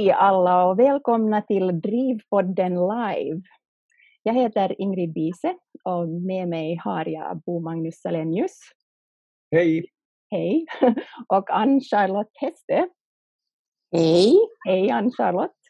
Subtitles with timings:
[0.00, 3.42] Hej alla och välkomna till Drivpodden live.
[4.22, 5.54] Jag heter Ingrid Bise
[5.84, 8.60] och med mig har jag Bo Magnus Salenius.
[9.50, 9.86] Hej!
[10.30, 10.66] Hej!
[11.28, 12.88] Och Ann-Charlotte Heste.
[13.92, 14.38] Hej!
[14.66, 15.60] Hej Ann-Charlotte!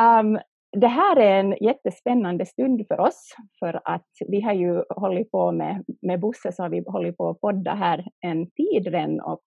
[0.00, 0.38] Um,
[0.80, 5.52] det här är en jättespännande stund för oss, för att vi har ju hållit på
[5.52, 9.44] med, med Bosse så har vi hållit på att podda här en tid redan och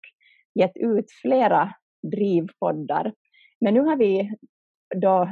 [0.59, 1.73] gett ut flera
[2.11, 3.13] drivpoddar.
[3.63, 4.31] Men nu har vi
[4.95, 5.29] då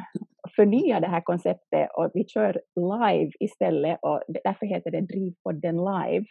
[0.56, 6.26] förnyat det här konceptet och vi kör live istället och därför heter det Drivpodden live.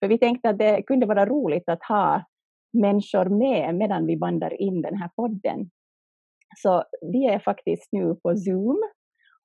[0.00, 2.24] För vi tänkte att det kunde vara roligt att ha
[2.72, 5.70] människor med medan vi bandar in den här podden.
[6.56, 8.82] Så vi är faktiskt nu på Zoom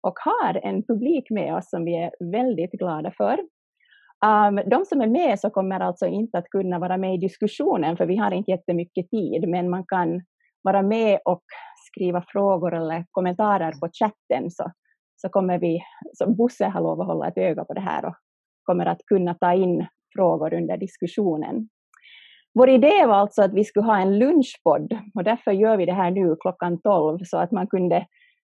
[0.02, 3.40] och har en publik med oss som vi är väldigt glada för.
[4.26, 7.98] Um, de som är med så kommer alltså inte att kunna vara med i diskussionen
[7.98, 10.22] för vi har inte jättemycket tid men man kan
[10.62, 11.44] vara med och
[11.92, 14.72] skriva frågor eller kommentarer på chatten så,
[15.16, 15.80] så kommer vi,
[16.14, 18.16] så Bosse har lovat att hålla ett öga på det här och
[18.64, 21.70] kommer att kunna ta in frågor under diskussionen.
[22.54, 25.94] Vår idé var alltså att vi skulle ha en lunchpodd och därför gör vi det
[25.94, 28.06] här nu klockan 12 så att man kunde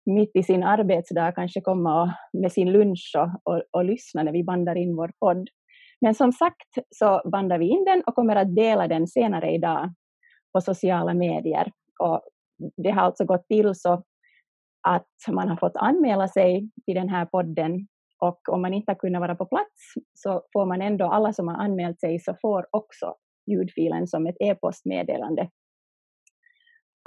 [0.06, 4.44] mitt i sin arbetsdag kanske komma med sin lunch och, och, och lyssna när vi
[4.44, 5.50] bandar in vår podd.
[6.02, 9.94] Men som sagt så bandar vi in den och kommer att dela den senare idag
[10.54, 11.72] på sociala medier.
[12.00, 12.22] Och
[12.78, 14.04] det har alltså gått till så
[14.88, 17.88] att man har fått anmäla sig till den här podden
[18.20, 21.48] och om man inte har kunnat vara på plats så får man ändå, alla som
[21.48, 23.16] har anmält sig så får också
[23.52, 25.50] ljudfilen som ett e-postmeddelande.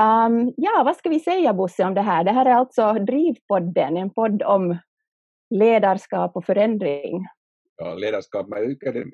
[0.02, 2.24] Um, ja, vad ska vi säga Bosse om det här?
[2.24, 4.78] Det här är alltså Drivpodden, en podd om
[5.50, 7.26] ledarskap och förändring.
[7.76, 9.04] Ja, ledarskap, men det, det,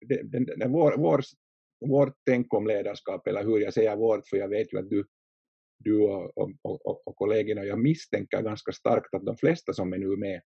[0.00, 1.20] det, det, det, vår, vår,
[1.80, 5.04] vårt tänk om ledarskap, eller hur jag säger vårt, för jag vet ju att du,
[5.78, 9.98] du och, och, och, och kollegorna, jag misstänker ganska starkt att de flesta som är
[9.98, 10.40] nu med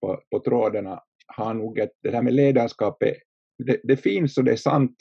[0.00, 3.16] på, på trådarna har nog ett, det här med ledarskapet,
[3.58, 4.96] det, det finns och det är sant,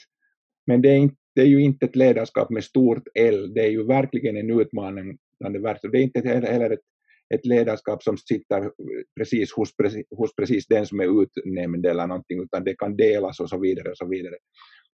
[0.67, 3.69] men det är, inte, det är ju inte ett ledarskap med stort L, det är
[3.69, 5.87] ju verkligen en utmaning bland det värsta.
[5.87, 6.79] Det är inte heller ett,
[7.33, 8.71] ett ledarskap som sitter
[9.19, 9.73] precis hos,
[10.17, 13.89] hos precis den som är utnämnd eller någonting, utan det kan delas och så vidare.
[13.89, 14.35] Och så vidare.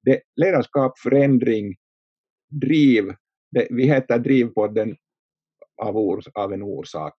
[0.03, 1.75] Det, ledarskap, förändring,
[2.61, 3.05] driv,
[3.51, 4.97] det, vi heter Drivpodden
[5.83, 7.15] av, ors, av en orsak.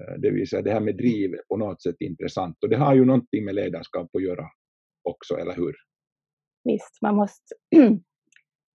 [0.00, 2.76] Eh, det vill säga det här med driv är på något sätt intressant och det
[2.76, 4.46] har ju någonting med ledarskap att göra
[5.02, 5.76] också, eller hur?
[6.64, 7.54] Visst, man måste,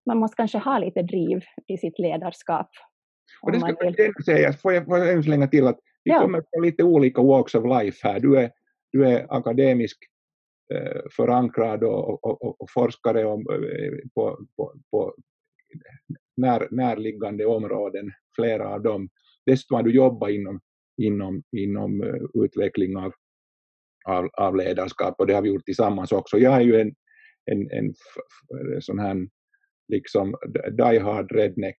[0.06, 2.70] man måste kanske ha lite driv i sitt ledarskap.
[3.42, 4.14] Och det ska vill...
[4.26, 6.22] säga, får jag, får jag slänga till att vi ja.
[6.22, 8.20] kommer från lite olika walks of life här.
[8.20, 8.52] Du är,
[8.92, 9.97] du är akademisk
[10.74, 15.16] Eh, förankrad och, och, och, och forskare om, eh, på, på, på
[16.38, 19.09] när, närliggande områden, flera av dem.
[19.46, 20.59] Dessutom har du jobbat inom,
[21.02, 23.14] inom, inom eh, utveckling av,
[24.06, 26.38] av, av ledarskap och det har vi gjort tillsammans också.
[26.38, 26.96] Jag är ju en,
[27.52, 27.94] en, en
[28.82, 29.28] sån här
[29.88, 30.36] liksom
[30.72, 31.78] die hard redneck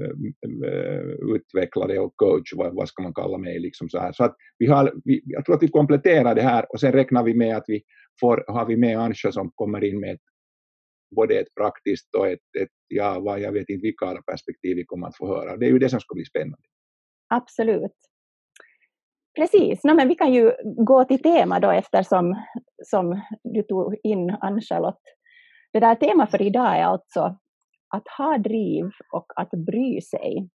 [0.00, 3.58] Eh, utvecklare och coach, vad, vad ska man kalla mig.
[3.58, 4.12] Liksom så här.
[4.12, 7.22] Så att vi har, vi, jag tror att vi kompletterar det här och sen räknar
[7.24, 7.82] vi med att vi
[8.20, 10.20] får, har vi med Ansha som kommer in med ett,
[11.16, 15.06] både ett praktiskt och ett, ett ja, vad, jag vet inte vilka perspektiv vi kommer
[15.06, 15.56] att få höra.
[15.56, 16.66] Det är ju det som ska bli spännande.
[17.34, 17.96] Absolut.
[19.38, 22.36] Precis, no, men vi kan ju gå till tema då eftersom
[22.84, 25.02] som du tog in Ann-Charlotte.
[25.72, 27.38] Det där temat för idag är alltså
[27.90, 30.48] att ha driv och att bry sig.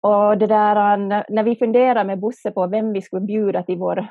[0.00, 3.78] Och det där, äh, när vi funderar med Bosse på vem vi skulle bjuda till
[3.78, 4.08] vår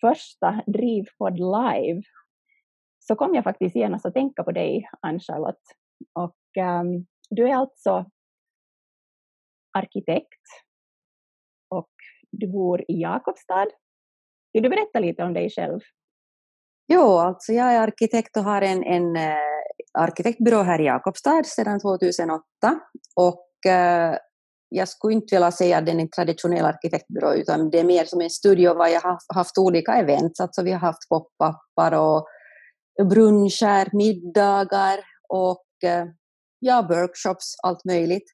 [0.00, 2.02] första Drivpodd live
[2.98, 5.74] så kom jag faktiskt genast att tänka på dig, Ann-Charlotte.
[6.12, 6.36] Och
[6.80, 8.04] um, du är alltså
[9.78, 10.42] arkitekt
[11.68, 11.90] och
[12.30, 13.66] du bor i Jakobstad.
[14.52, 15.80] Vill du berätta lite om dig själv?
[16.88, 19.55] Jo, alltså jag är arkitekt och har en, en uh,
[19.98, 22.42] arkitektbyrå här i Jakobstad sedan 2008.
[23.16, 24.16] Och eh,
[24.68, 28.04] jag skulle inte vilja säga att den är en traditionell arkitektbyrå utan det är mer
[28.04, 30.40] som en studio var jag har haft olika events.
[30.40, 32.26] Alltså vi har haft pop-upar och
[33.10, 36.04] bruncher, middagar och eh,
[36.58, 38.24] ja, workshops, allt möjligt.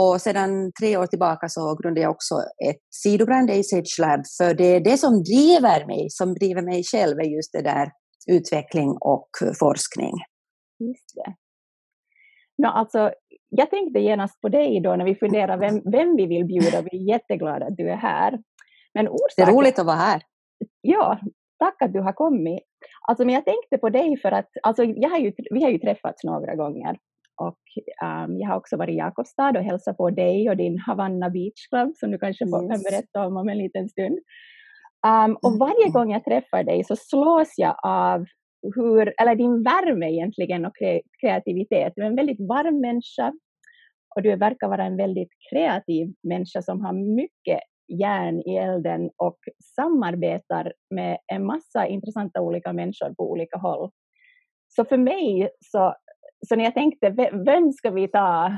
[0.00, 2.34] Och sedan tre år tillbaka så grundade jag också
[2.68, 7.18] ett sidobrand, Age Lab, för det är det som driver mig, som driver mig själv,
[7.18, 7.90] är just det där
[8.26, 9.28] utveckling och
[9.58, 10.12] forskning.
[10.78, 11.34] Just det.
[12.62, 13.12] No, alltså,
[13.48, 16.82] jag tänkte genast på dig då när vi funderar vem, vem vi vill bjuda.
[16.82, 18.38] Vi är jätteglada att du är här.
[18.94, 19.44] Men orsaken...
[19.46, 20.22] Det är roligt att vara här.
[20.80, 21.18] Ja,
[21.58, 22.62] tack att du har kommit.
[23.08, 25.78] Alltså, men jag tänkte på dig för att alltså, jag har ju, vi har ju
[25.78, 26.98] träffats några gånger
[27.40, 27.62] och
[28.02, 31.68] um, jag har också varit i Jakobstad och hälsat på dig och din Havanna Beach
[31.68, 32.52] Club som du kanske yes.
[32.52, 34.18] kan berätta om om en liten stund.
[35.06, 35.92] Um, och varje mm.
[35.92, 38.24] gång jag träffar dig så slås jag av
[38.62, 41.92] hur, eller din värme egentligen och kre kreativitet.
[41.96, 43.32] Du är en väldigt varm människa
[44.16, 47.60] och du verkar vara en väldigt kreativ människa som har mycket
[48.00, 49.38] järn i elden och
[49.76, 53.90] samarbetar med en massa intressanta olika människor på olika håll.
[54.68, 55.94] Så för mig, så,
[56.48, 57.10] så när jag tänkte
[57.46, 58.52] vem ska vi ta,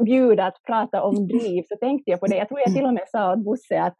[0.00, 2.36] bjuda att prata om driv, så tänkte jag på det.
[2.36, 3.96] Jag tror jag till och med sa åt Bosse att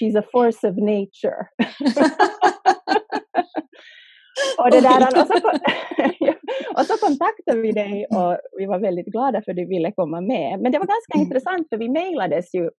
[0.00, 1.46] she's a force of nature.
[4.58, 5.36] och, det där, och, så,
[6.78, 10.20] och så kontaktade vi dig och vi var väldigt glada för att du ville komma
[10.20, 10.60] med.
[10.60, 11.24] Men det var ganska mm.
[11.24, 12.70] intressant för vi mejlades ju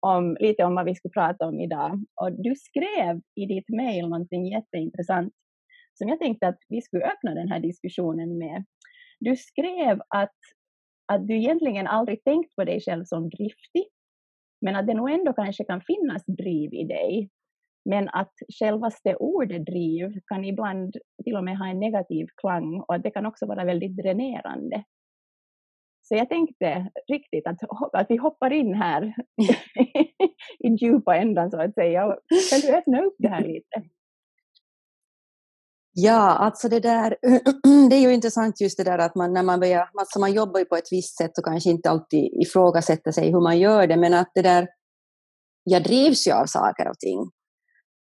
[0.00, 2.04] om, lite om vad vi skulle prata om idag.
[2.20, 5.32] Och du skrev i ditt mejl någonting jätteintressant
[5.98, 8.64] som jag tänkte att vi skulle öppna den här diskussionen med.
[9.20, 10.38] Du skrev att,
[11.12, 13.86] att du egentligen aldrig tänkt på dig själv som driftig,
[14.60, 17.30] men att det nog ändå kanske kan finnas driv i dig.
[17.88, 22.94] Men att självaste ordet driv kan ibland till och med ha en negativ klang och
[22.94, 24.84] att det kan också vara väldigt dränerande.
[26.08, 27.56] Så jag tänkte riktigt att,
[27.92, 29.02] att vi hoppar in här
[30.58, 32.16] i djupa ändan så att säga.
[32.50, 33.82] Kan du öppna upp det här lite?
[35.92, 37.16] Ja, alltså det där,
[37.90, 40.58] det är ju intressant just det där att man när man börjar, alltså man jobbar
[40.58, 43.96] ju på ett visst sätt och kanske inte alltid ifrågasätter sig hur man gör det,
[43.96, 44.68] men att det där,
[45.64, 47.30] jag drivs ju av saker och ting.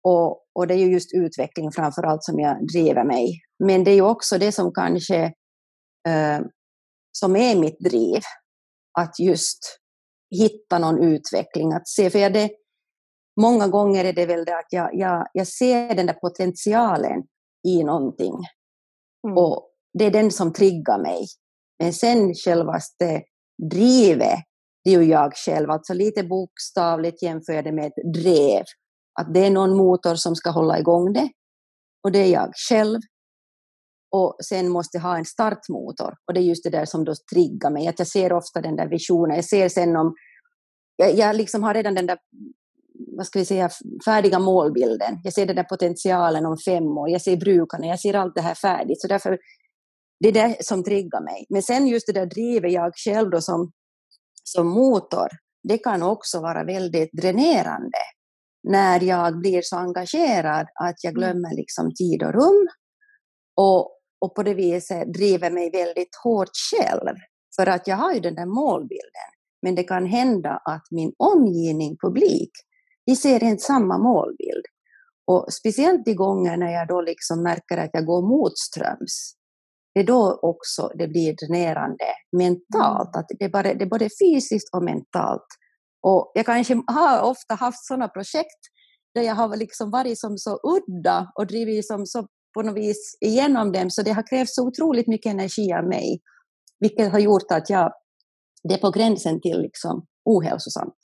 [0.04, 3.40] Och, och det är ju just utveckling framför allt som jag driver mig.
[3.64, 5.24] Men det är ju också det som kanske
[6.08, 6.40] eh,
[7.12, 8.20] som är mitt driv.
[8.98, 9.80] Att just
[10.30, 12.50] hitta någon utveckling, att se, för jag det,
[13.40, 17.22] många gånger är det väl det att jag, jag, jag ser den där potentialen
[17.68, 18.34] i någonting.
[19.26, 19.38] Mm.
[19.38, 21.26] Och det är den som triggar mig.
[21.78, 23.22] Men sen självaste
[23.70, 24.38] drivet,
[24.84, 25.70] det är ju jag själv.
[25.70, 28.64] Alltså lite bokstavligt jämför jag det med ett drev.
[29.20, 31.28] Att det är någon motor som ska hålla igång det.
[32.04, 33.00] Och det är jag själv
[34.12, 36.14] och sen måste jag ha en startmotor.
[36.26, 38.76] Och det är just det där som då triggar mig, att jag ser ofta den
[38.76, 39.36] där visionen.
[39.36, 40.14] Jag ser sen om...
[40.96, 42.18] Jag, jag liksom har redan den där
[43.16, 43.70] vad ska vi säga,
[44.04, 45.20] färdiga målbilden.
[45.24, 48.40] Jag ser den där potentialen om fem år, jag ser brukarna, jag ser allt det
[48.40, 49.00] här färdigt.
[49.00, 49.38] Så därför,
[50.20, 51.46] det är det som triggar mig.
[51.48, 53.72] Men sen just det där drivet jag själv då som,
[54.44, 55.28] som motor,
[55.68, 57.98] det kan också vara väldigt dränerande
[58.62, 61.20] när jag blir så engagerad att jag mm.
[61.20, 62.68] glömmer liksom tid och rum.
[63.56, 63.80] Och,
[64.20, 67.16] och på det viset driver mig väldigt hårt själv.
[67.56, 69.30] För att jag har ju den där målbilden.
[69.62, 72.50] Men det kan hända att min omgivning, publik,
[73.06, 74.64] de ser inte samma målbild.
[75.26, 79.34] Och speciellt de gånger när jag då liksom märker att jag går motströms,
[79.94, 82.04] det är då också det blir dränerande
[82.36, 83.16] mentalt.
[83.16, 85.46] Att det, är bara, det är både fysiskt och mentalt.
[86.02, 88.60] Och jag kanske har ofta haft sådana projekt
[89.14, 93.18] där jag har liksom varit som så udda och drivit som så på något vis
[93.20, 96.20] igenom dem, så det har krävts så otroligt mycket energi av mig,
[96.80, 97.92] vilket har gjort att jag,
[98.68, 100.94] det är på gränsen till liksom ohälsosamt.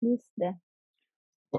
[0.00, 0.58] Just det.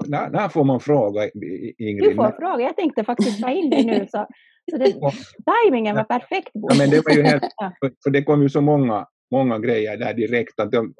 [0.06, 1.30] När, när får man fråga,
[1.78, 2.10] Ingrid?
[2.10, 4.26] Du får fråga, jag tänkte faktiskt ta in det nu, så,
[4.70, 4.92] så det,
[5.44, 6.50] tajmingen var perfekt.
[6.52, 7.42] Ja, men det var ju helt,
[8.04, 10.94] för det kom ju så många, många grejer där direkt, att om,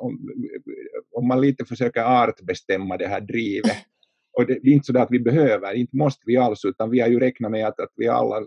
[1.12, 3.76] om man lite försöker artbestämma det här drivet,
[4.38, 7.08] och det, är inte så att vi behöver, inte måste vi alls, utan vi har
[7.08, 8.46] ju räknat med att, att vi alla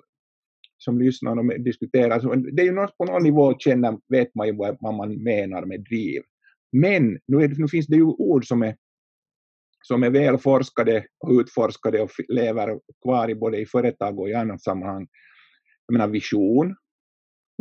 [0.77, 4.47] som lyssnar och diskuterar, så det är ju något, på någon nivå känner, vet man
[4.47, 6.21] ju vad, vad man menar med driv.
[6.71, 8.75] Men nu, är, nu finns det ju ord som är,
[9.83, 14.61] som är välforskade och utforskade och lever kvar i både i företag och i annat
[14.61, 15.07] sammanhang.
[15.87, 16.75] Jag menar vision.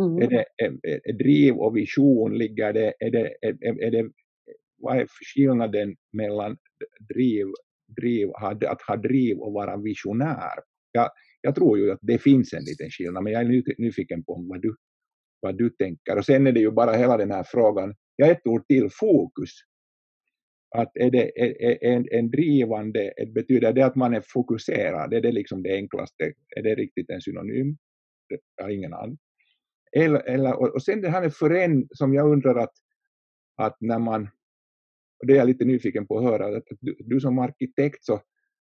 [0.02, 0.22] Mm.
[0.22, 4.10] Är det, är, är driv och vision, ligger det, är det, är, är det,
[4.78, 6.56] vad är skillnaden mellan
[7.14, 7.46] driv
[7.96, 8.30] driv,
[8.66, 10.58] att ha driv och vara visionär.
[10.92, 14.46] Jag, jag tror ju att det finns en liten skillnad, men jag är nyfiken på
[14.50, 14.76] vad du,
[15.40, 16.18] vad du tänker.
[16.18, 19.50] Och sen är det ju bara hela den här frågan, ja ett ord till, fokus.
[20.74, 25.14] Att är det är, en, en drivande, betyder det att man är fokuserad?
[25.14, 26.32] Är det liksom det enklaste?
[26.56, 27.76] Är det riktigt en synonym?
[28.56, 29.18] Jag har ingen aning.
[29.96, 32.72] Eller, eller, och sen det här med föränd som jag undrar att,
[33.56, 34.28] att när man
[35.22, 38.20] och det är jag lite nyfiken på att höra, att du, du som arkitekt så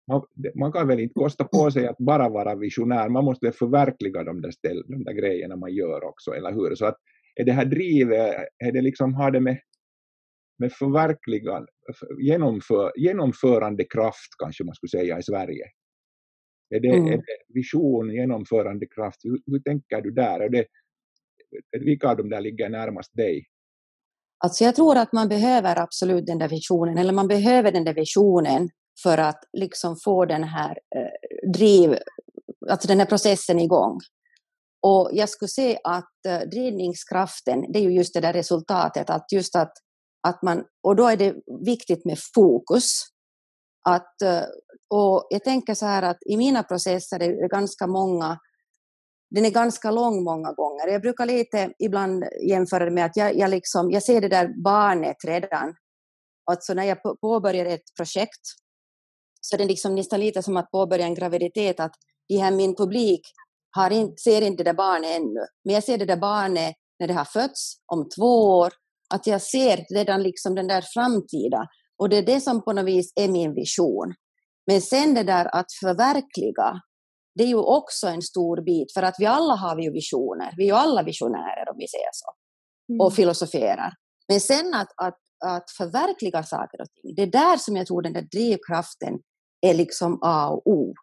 [0.06, 0.22] man,
[0.54, 4.40] man, kan väl inte kosta på sig att bara vara visionär, man måste förverkliga de
[4.40, 6.74] där, ställ, de där grejerna man gör också, eller hur?
[6.74, 6.96] Så att
[7.34, 9.58] är det här drivet, är det liksom, har det med,
[10.58, 11.68] med förverkligande,
[12.18, 15.64] genomför, genomförande kraft kanske man skulle säga i Sverige?
[16.74, 17.06] Är det, mm.
[17.06, 20.40] är det vision, genomförande kraft, hur, hur, tänker du där?
[20.40, 20.66] Är det,
[21.85, 23.45] vilka av dem där ligger närmast dig?
[24.45, 27.95] Alltså jag tror att man behöver absolut den där visionen, eller man behöver den där
[27.95, 28.69] visionen
[29.02, 31.99] för att liksom få den här eh, driv,
[32.71, 33.99] alltså den här processen igång.
[34.83, 39.33] Och jag skulle säga att eh, drivningskraften, det är ju just det där resultatet, att
[39.33, 39.73] just att,
[40.28, 43.00] att man, och då är det viktigt med fokus.
[43.88, 44.42] Att, eh,
[44.95, 48.38] och jag tänker så här att i mina processer är det ganska många,
[49.30, 50.88] den är ganska lång många gånger.
[50.88, 54.62] Jag brukar lite ibland jämföra det med att jag, jag, liksom, jag ser det där
[54.64, 55.75] barnet redan.
[56.50, 58.40] Alltså när jag påbörjar ett projekt
[59.40, 61.94] så det är liksom nästan lite som att påbörja en graviditet, att
[62.28, 63.20] de här min publik
[63.76, 67.08] har in, ser inte det där barnet ännu, men jag ser det där barnet när
[67.08, 68.72] det har fötts om två år,
[69.14, 71.66] att jag ser redan liksom den där framtida,
[71.99, 74.14] och det är det som på något vis är min vision.
[74.66, 76.80] Men sen det där att förverkliga,
[77.34, 80.62] det är ju också en stor bit, för att vi alla har ju visioner, vi
[80.62, 82.30] är ju alla visionärer om vi säger så,
[82.92, 83.00] mm.
[83.00, 83.92] och filosoferar.
[84.28, 88.02] Men sen att, att, att förverkliga saker och ting, det är där som jag tror
[88.02, 89.18] den där drivkraften
[89.66, 90.94] är liksom A och O.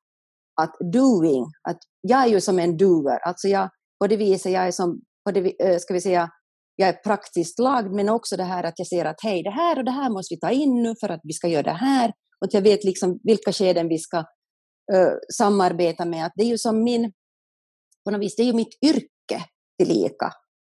[0.62, 3.70] Att doing, att jag är ju som en doer, alltså jag,
[4.00, 6.30] på det viset jag är som, på det, ska vi säga,
[6.76, 9.78] jag är praktiskt lagd, men också det här att jag ser att hej, det här
[9.78, 12.10] och det här måste vi ta in nu för att vi ska göra det här.
[12.10, 14.24] Och att jag vet liksom vilka skeden vi ska
[14.94, 16.26] uh, samarbeta med.
[16.26, 17.12] Att det är ju som min,
[18.06, 19.46] på något vis, det är ju mitt yrke
[19.80, 20.32] tillika.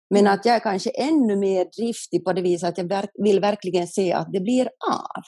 [0.10, 3.40] Men att jag är kanske ännu mer driftig på det viset att jag verk, vill
[3.40, 5.24] verkligen se att det blir av.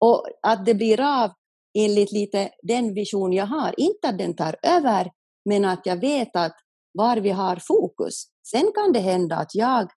[0.00, 1.30] Och att det blir av
[1.78, 3.74] enligt lite den vision jag har.
[3.80, 5.10] Inte att den tar över,
[5.44, 6.56] men att jag vet att
[6.92, 8.24] var vi har fokus.
[8.50, 9.90] Sen kan det hända att jag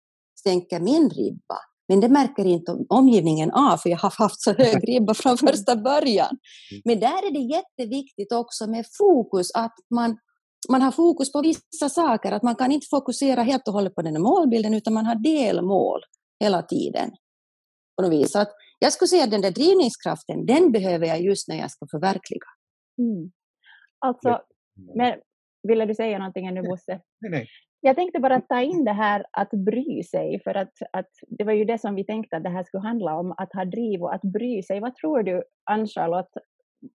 [0.43, 4.83] sänker min ribba, men det märker inte omgivningen av, för jag har haft så hög
[4.89, 6.37] ribba från första början.
[6.71, 6.81] Mm.
[6.85, 10.17] Men där är det jätteviktigt också med fokus, att man,
[10.69, 14.01] man har fokus på vissa saker, att man kan inte fokusera helt och hållet på
[14.01, 16.01] den målbilden, utan man har delmål
[16.43, 17.11] hela tiden.
[17.95, 18.35] På något vis.
[18.35, 21.87] Att jag skulle säga att den där drivningskraften, den behöver jag just när jag ska
[21.91, 22.47] förverkliga.
[22.97, 23.31] Mm.
[23.99, 24.41] Alltså,
[24.95, 25.13] men
[25.67, 27.01] ville du säga någonting ännu Bosse?
[27.21, 27.47] Nej, nej.
[27.87, 31.53] Jag tänkte bara ta in det här att bry sig, för att, att det var
[31.53, 34.13] ju det som vi tänkte att det här skulle handla om, att ha driv och
[34.13, 34.79] att bry sig.
[34.79, 36.37] Vad tror du, Ann-Charlotte,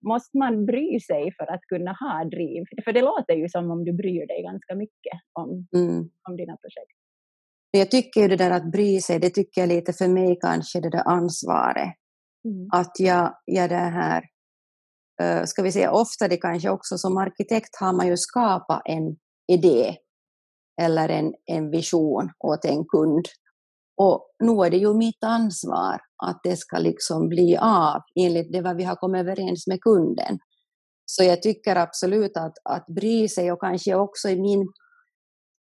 [0.07, 2.65] måste man bry sig för att kunna ha driv?
[2.85, 6.11] För det låter ju som om du bryr dig ganska mycket om, mm.
[6.29, 6.97] om dina projekt.
[7.71, 10.81] Jag tycker ju det där att bry sig, det tycker jag lite för mig kanske
[10.81, 11.95] det där ansvaret.
[12.45, 12.69] Mm.
[12.73, 14.23] Att jag, jag det här,
[15.23, 19.17] uh, ska vi säga ofta det kanske också som arkitekt har man ju skapat en
[19.53, 19.97] idé
[20.83, 23.25] eller en, en vision åt en kund.
[23.97, 28.61] Och nu är det ju mitt ansvar att det ska liksom bli av enligt det
[28.61, 30.39] vad vi har kommit överens med kunden.
[31.07, 34.67] Så jag tycker absolut att, att bry sig och kanske också i min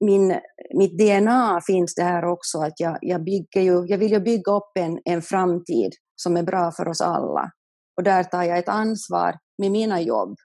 [0.06, 0.40] min,
[0.74, 4.52] mitt DNA finns det här också, att jag, jag, bygger ju, jag vill ju bygga
[4.52, 7.52] upp en, en framtid som är bra för oss alla.
[7.98, 10.36] Och där tar jag ett ansvar med mina jobb.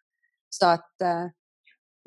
[0.51, 1.27] Så att eh,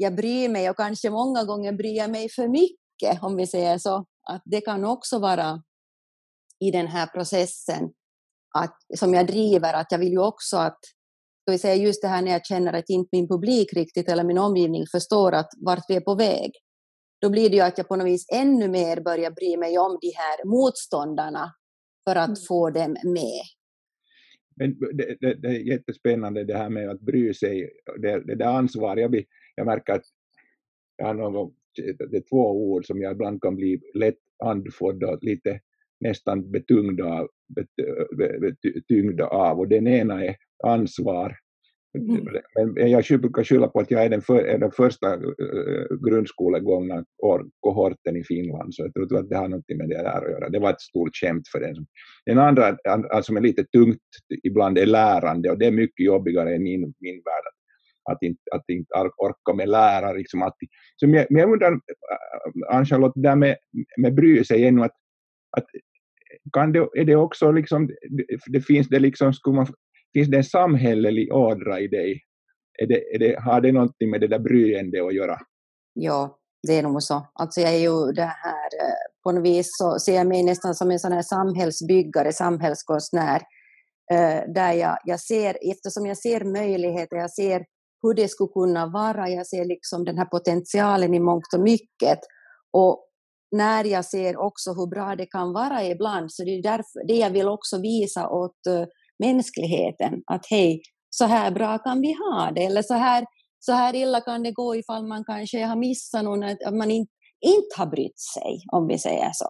[0.02, 3.78] jag bryr mig och kanske många gånger bryr jag mig för mycket, om vi säger
[3.78, 4.06] så.
[4.30, 5.64] Att det kan också vara
[6.60, 7.90] i den här processen
[8.58, 10.80] att, som jag driver, att jag vill ju också att
[11.42, 14.24] ska vi säga just det här när jag känner att inte min publik riktigt eller
[14.24, 16.52] min omgivning förstår att vart vi är på väg
[17.22, 19.98] då blir det ju att jag på något vis ännu mer börjar bry mig om
[20.02, 21.54] de här motståndarna
[22.10, 22.36] för att mm.
[22.48, 23.42] få dem med.
[24.56, 27.70] Men det, det, det, är jättespännande det här med att bry sig,
[28.02, 29.02] det, det där ansvaret.
[29.02, 29.24] Jag,
[29.56, 30.04] jag märker att
[30.98, 31.54] jag har någon,
[32.10, 35.60] det är två ord som jag ibland kan bli lätt andfådd och lite
[36.00, 37.28] nästan betyngd av,
[38.74, 39.60] betyngd av.
[39.60, 41.38] Och den ena är ansvar
[41.98, 42.28] Mm.
[42.76, 47.06] Men jag brukar skylla på att jag är den, för, är den första uh, grundskolegångna
[47.60, 50.50] kohorten i Finland, så jag tror att det har något med det där att göra.
[50.50, 51.86] Det var ett stort skämt för den.
[52.26, 54.00] Den andra, alltså, som är lite tungt
[54.44, 57.44] ibland, är lärande och det är mycket jobbigare i min, min värld
[58.12, 60.14] att inte, att inte orka med lära.
[60.14, 60.56] Liksom att,
[60.96, 63.58] Så jag, men jag undrar, äh, Ann-Charlotte, det där med,
[63.98, 64.96] med bry sig ännu, att,
[65.58, 65.66] att
[66.54, 67.90] kan det, är det också liksom,
[68.48, 69.68] det finns det liksom, skulle man
[70.14, 72.22] finns det en samhällelig ådra i dig?
[72.82, 75.38] Är det, är det, har det någonting med det där bryende att göra?
[75.94, 77.28] Ja, det är nog så.
[77.34, 80.76] Alltså jag är ju det här, äh, på något vis så ser jag mig nästan
[80.76, 83.42] som en sån här samhällsbyggare, samhällskonstnär,
[84.12, 87.66] äh, där jag, jag ser, eftersom jag ser möjligheter, jag ser
[88.02, 92.20] hur det skulle kunna vara, jag ser liksom den här potentialen i mångt och mycket.
[92.72, 93.08] Och
[93.52, 97.16] när jag ser också hur bra det kan vara ibland, så det är därför, det
[97.16, 98.86] jag vill också visa åt eh,
[99.20, 100.22] mänskligheten.
[100.26, 103.26] Att hej, så här bra kan vi ha det, eller så här,
[103.60, 107.12] så här illa kan det gå ifall man kanske har missat någon, att man inte
[107.42, 109.50] inte har brytt sig, om vi säger så.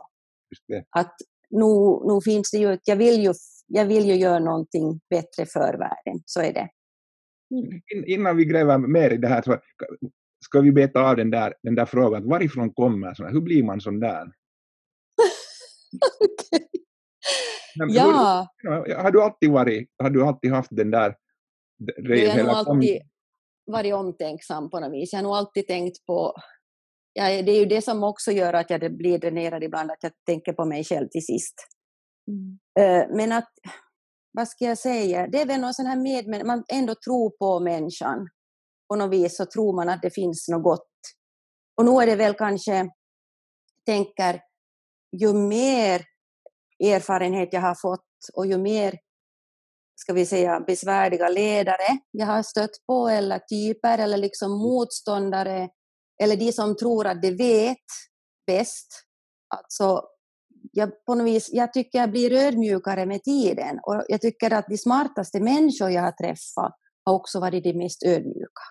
[0.90, 1.16] Att
[1.50, 3.34] nu, nu finns det ju, jag vill ju,
[3.68, 6.70] jag vill ju göra någonting bättre för världen, så är det.
[7.52, 7.82] Mm.
[8.08, 9.58] Innan vi gräver mer i det här, så
[10.46, 13.82] ska vi beta av den där, den där frågan, varifrån kommer sådana, hur blir man
[13.82, 14.24] sån där?
[16.20, 16.68] okay.
[17.76, 18.48] ja.
[18.58, 21.16] Hur, har, du alltid varit, har du alltid haft den där...
[21.96, 23.02] Jag har nog alltid
[23.66, 25.14] varit omtänksam på något vis.
[25.14, 26.36] Jag har nog alltid tänkt på...
[27.14, 30.12] Ja, det är ju det som också gör att jag blir dränerad ibland, att jag
[30.26, 31.56] tänker på mig själv till sist.
[32.28, 32.60] Mm.
[32.80, 33.50] Uh, men att,
[34.32, 37.60] vad ska jag säga, det är väl någon sån här med, man ändå tror på
[37.60, 38.30] människan.
[38.90, 40.90] På något vis så tror man att det finns något gott.
[41.78, 42.90] Och nu är det väl kanske,
[43.86, 44.42] tänker,
[45.18, 46.06] ju mer
[46.84, 49.00] erfarenhet jag har fått och ju mer
[49.96, 55.70] ska vi säga, besvärliga ledare jag har stött på eller typer eller liksom motståndare
[56.24, 57.78] eller de som tror att de vet
[58.48, 58.88] bäst.
[59.56, 60.04] Alltså,
[60.72, 64.66] jag, på något vis, jag tycker jag blir ödmjukare med tiden och jag tycker att
[64.68, 66.76] de smartaste människor jag har träffat
[67.06, 68.64] har också varit de mest ödmjuka.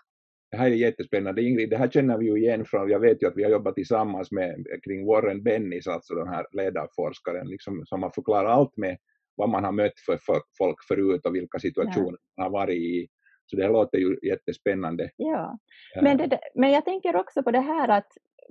[0.50, 1.42] Det här är jättespännande.
[1.42, 3.74] Ingrid, det här känner vi ju igen från, jag vet ju att vi har jobbat
[3.74, 8.96] tillsammans med, kring Warren Bennis, alltså den här ledarforskaren, liksom, som har förklarat allt med
[9.36, 12.36] vad man har mött för, för folk förut och vilka situationer ja.
[12.36, 13.08] man har varit i.
[13.46, 15.10] Så det låter ju jättespännande.
[15.16, 15.58] Ja,
[16.02, 18.06] men, det, men jag tänker också på det här att,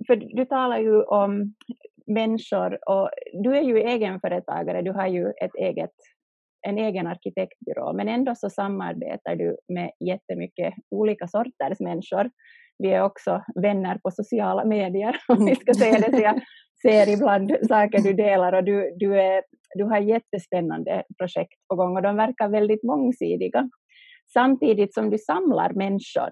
[0.06, 1.54] för du talar ju om
[2.10, 5.90] människor och du är ju egenföretagare, du har ju ett eget
[6.66, 12.30] en egen arkitektbyrå, men ändå så samarbetar du med jättemycket olika sorters människor.
[12.78, 16.40] Vi är också vänner på sociala medier, om vi ska säga det, så jag
[16.82, 19.42] ser ibland saker du delar och du, du, är,
[19.78, 23.70] du har jättespännande projekt på gång och de verkar väldigt mångsidiga.
[24.32, 26.30] Samtidigt som du samlar människor.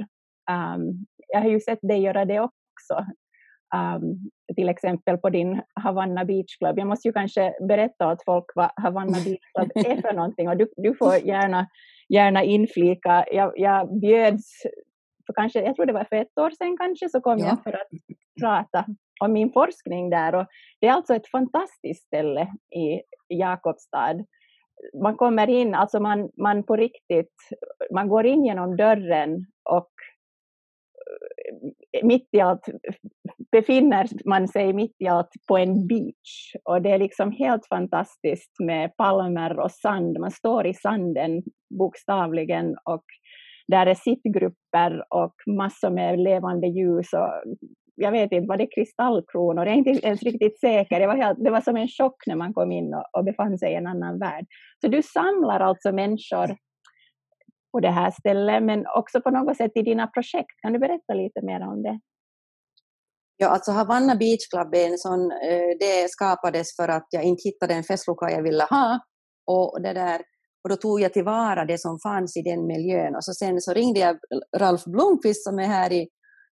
[0.50, 3.07] Um, jag har ju sett dig göra det också
[3.74, 6.78] um, till exempel på din Havanna Beach Club.
[6.78, 10.57] Jag måste ju kanske berätta åt folk vad Havanna Beach Club är för någonting och
[10.57, 11.66] du, du får gärna,
[12.09, 13.24] gärna inflika.
[13.33, 14.62] Jag, jag bjöds,
[15.26, 17.46] för kanske, jag tror det var för ett år sedan kanske, så kom ja.
[17.46, 17.88] jag för att
[18.40, 18.85] prata
[19.20, 20.35] om min forskning där.
[20.35, 20.46] Och
[20.81, 22.42] det är alltså ett fantastiskt ställe
[22.76, 24.24] i Jakobstad.
[25.02, 27.35] Man kommer in, alltså man, man på riktigt,
[27.94, 29.90] man går in genom dörren och
[31.92, 32.68] Eh, mitt i allt
[33.52, 38.61] befinner man sig mitt i allt på en beach och det är liksom helt fantastiskt
[38.61, 40.18] med palmer och sand.
[40.18, 41.42] Man står i sanden
[41.78, 43.04] bokstavligen och
[43.68, 47.54] där är sittgrupper och massor med levande ljus och
[48.00, 49.66] jag vet inte, var det kristallkronor?
[49.66, 51.00] Jag är inte ens riktigt säker.
[51.00, 53.58] Det var, helt, det var som en chock när man kom in och, och befann
[53.58, 54.46] sig i en annan värld.
[54.80, 56.56] Så du samlar alltså människor
[57.72, 60.61] på det här stället, men också på något sätt i dina projekt.
[60.62, 62.00] Kan du berätta lite mer om det?
[63.37, 67.48] Ja, alltså Havanna Beach Club är en sån, eh, det skapades för att jag inte
[67.48, 69.00] hittade en festlokal jag ville ha.
[69.46, 70.20] Och, det där,
[70.64, 73.16] och då tog jag tillvara det som fanns i den miljön.
[73.16, 74.18] Och så sen så ringde jag
[74.57, 76.09] Ralf Blomqvist som är här i,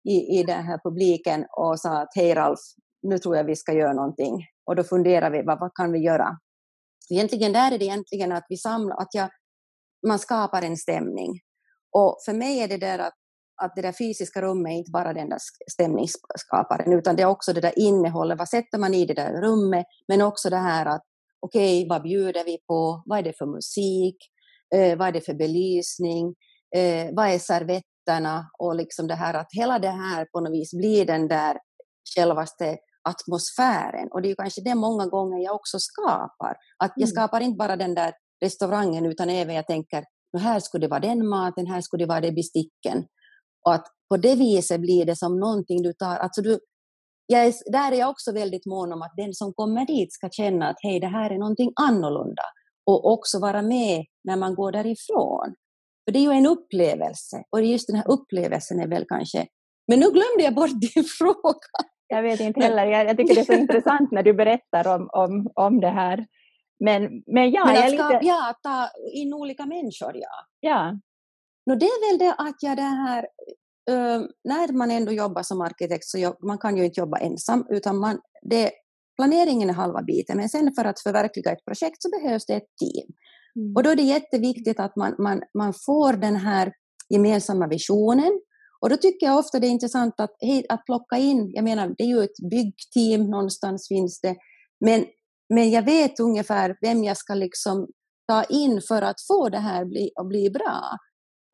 [0.09, 2.61] i, i den här publiken och sa att hej Ralf,
[3.03, 4.45] nu tror jag vi ska göra någonting.
[4.67, 6.39] Och då funderade vi, vad, vad kan vi göra?
[7.11, 9.29] Egentligen där är det egentligen att vi samlar, att jag
[10.07, 11.41] man skapar en stämning.
[11.93, 13.15] Och för mig är det där att,
[13.63, 15.39] att det där fysiska rummet är inte bara den där
[15.73, 19.87] stämningsskaparen, utan det är också det där innehållet, vad sätter man i det där rummet,
[20.09, 21.03] men också det här att
[21.41, 24.17] okej, okay, vad bjuder vi på, vad är det för musik,
[24.75, 26.35] eh, vad är det för belysning,
[26.77, 30.75] eh, vad är servetterna och liksom det här att hela det här på något vis
[30.75, 31.59] blir den där
[32.17, 34.09] självaste atmosfären.
[34.13, 36.57] Och det är kanske det många gånger jag också skapar.
[36.79, 37.15] Att jag mm.
[37.15, 38.13] skapar inte bara den där
[38.45, 40.05] restaurangen utan även jag tänker
[40.37, 43.07] här skulle det vara den maten, här skulle det vara det besticken.
[43.65, 46.59] Och att på det viset blir det som någonting du tar, alltså du,
[47.27, 50.29] jag är, där är jag också väldigt mån om att den som kommer dit ska
[50.31, 52.43] känna att hej, det här är någonting annorlunda
[52.87, 55.55] och också vara med när man går därifrån.
[56.05, 59.47] För det är ju en upplevelse och just den här upplevelsen är väl kanske...
[59.89, 61.89] Men nu glömde jag bort din fråga.
[62.07, 65.09] Jag vet inte heller, jag, jag tycker det är så intressant när du berättar om,
[65.13, 66.27] om, om det här
[66.85, 68.19] men, men ja, men jag är lite...
[68.23, 70.47] Ja, ta in olika människor, ja.
[70.61, 70.93] Ja.
[71.67, 73.23] No, det är väl det att jag det här,
[73.91, 77.67] uh, när man ändå jobbar som arkitekt så jobb, man kan ju inte jobba ensam,
[77.71, 78.71] utan man, det,
[79.17, 82.77] planeringen är halva biten, men sen för att förverkliga ett projekt så behövs det ett
[82.81, 83.07] team.
[83.57, 83.77] Mm.
[83.77, 86.73] Och då är det jätteviktigt att man, man, man får den här
[87.09, 88.41] gemensamma visionen,
[88.81, 91.95] och då tycker jag ofta det är intressant att, hej, att plocka in, jag menar
[91.99, 94.37] det är ju ett byggteam, någonstans finns det,
[94.81, 95.07] men
[95.55, 97.87] men jag vet ungefär vem jag ska liksom
[98.29, 100.97] ta in för att få det här bli, att bli bra.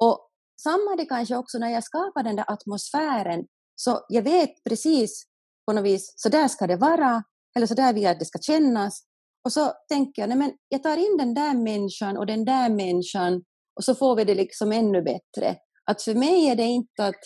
[0.03, 0.29] Och
[0.63, 5.25] samma det kanske också när jag skapar den där atmosfären, så jag vet precis
[5.67, 7.23] på något vis, så där ska det vara,
[7.57, 9.01] eller så där vill jag att det ska kännas.
[9.45, 12.69] Och så tänker jag, nej men jag tar in den där människan och den där
[12.69, 13.43] människan
[13.77, 15.57] och så får vi det liksom ännu bättre.
[15.85, 17.21] Att för mig är det inte att,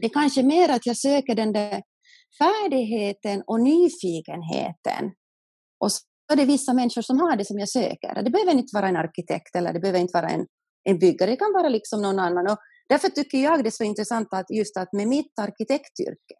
[0.00, 1.82] det är kanske mer att jag söker den där
[2.38, 5.12] färdigheten och nyfikenheten.
[5.78, 8.22] Och så är det vissa människor som har det som jag söker.
[8.22, 10.46] Det behöver inte vara en arkitekt eller det behöver inte vara en,
[10.84, 12.46] en byggare, det kan vara liksom någon annan.
[12.46, 12.58] Och
[12.88, 16.34] därför tycker jag det är så intressant att just att med mitt arkitektyrke,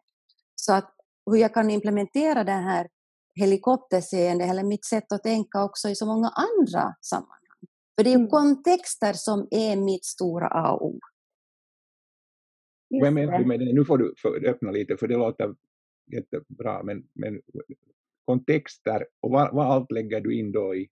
[0.54, 0.90] så att
[1.30, 2.88] hur jag kan implementera det här
[3.40, 7.36] helikopterseende eller mitt sätt att tänka också i så många andra sammanhang.
[7.96, 8.28] För det är ju mm.
[8.28, 10.98] kontexter som är mitt stora A och O.
[12.88, 13.72] Vad menar du med det?
[13.72, 14.14] Nu får du
[14.48, 15.54] öppna lite, för det låter
[16.12, 17.40] jättebra, men, men
[18.26, 20.88] kontexter och vad, vad allt lägger du in då i?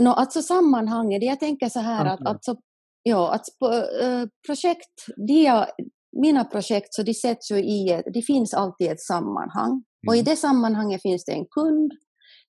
[0.00, 2.56] No, alltså sammanhanget, jag tänker så här att, alltså,
[3.02, 3.44] ja, att
[4.02, 5.64] uh, projekt, de,
[6.22, 9.70] mina projekt så de sätts ju i, det finns alltid ett sammanhang.
[9.70, 10.08] Mm.
[10.08, 10.24] Och i mm.
[10.24, 11.92] det sammanhanget finns det en kund,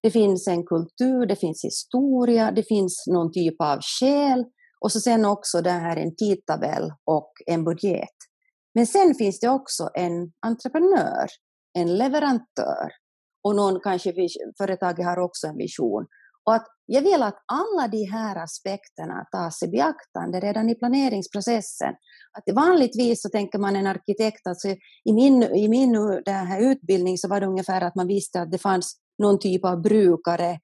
[0.03, 4.45] det finns en kultur, det finns historia, det finns någon typ av själ
[4.79, 8.17] och så sen också det här en tidtabell och en budget.
[8.73, 11.27] Men sen finns det också en entreprenör,
[11.77, 12.91] en leverantör
[13.43, 14.13] och någon kanske
[14.57, 16.05] företaget har också en vision.
[16.45, 21.93] Och att jag vill att alla de här aspekterna tas i beaktande redan i planeringsprocessen.
[22.37, 24.67] Att vanligtvis så tänker man en arkitekt, alltså
[25.09, 25.91] i min, i min
[26.25, 29.65] den här utbildning så var det ungefär att man visste att det fanns någon typ
[29.65, 30.59] av brukare,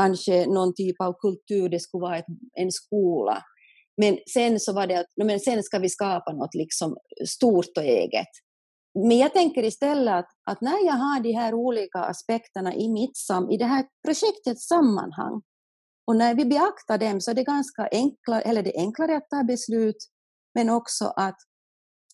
[0.00, 3.42] kanske någon typ av kultur, det skulle vara ett, en skola.
[3.96, 6.96] Men sen så var det att men sen ska vi skapa något liksom
[7.28, 8.28] stort och eget.
[8.94, 13.16] Men jag tänker istället att, att när jag har de här olika aspekterna i, mitt
[13.16, 15.42] sam, i det här projektets sammanhang
[16.06, 19.44] och när vi beaktar dem så är det ganska enklare, eller det enklare att ta
[19.44, 19.96] beslut
[20.54, 21.36] men också att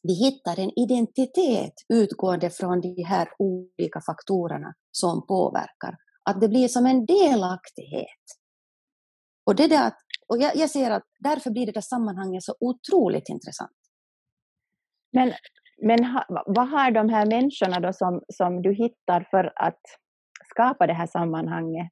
[0.02, 5.96] vi hittar en identitet utgående från de här olika faktorerna som påverkar.
[6.22, 8.24] Att det blir som en delaktighet.
[9.46, 9.92] Och, det där,
[10.28, 13.76] och jag, jag ser att därför blir det där sammanhanget så otroligt intressant.
[15.12, 15.32] Men,
[15.82, 19.80] men ha, vad har de här människorna då som, som du hittar för att
[20.50, 21.88] skapa det här sammanhanget?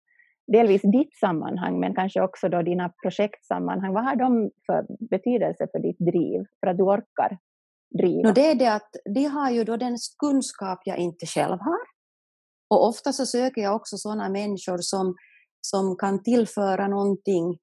[0.52, 3.94] Delvis ditt sammanhang, men kanske också då dina projektsammanhang.
[3.94, 7.38] Vad har de för betydelse för ditt driv, för att du orkar
[7.98, 8.28] driva?
[8.28, 11.80] No, det är det att de har ju då den kunskap jag inte själv har.
[12.70, 15.14] Och ofta så söker jag också sådana människor som,
[15.60, 17.58] som kan tillföra någonting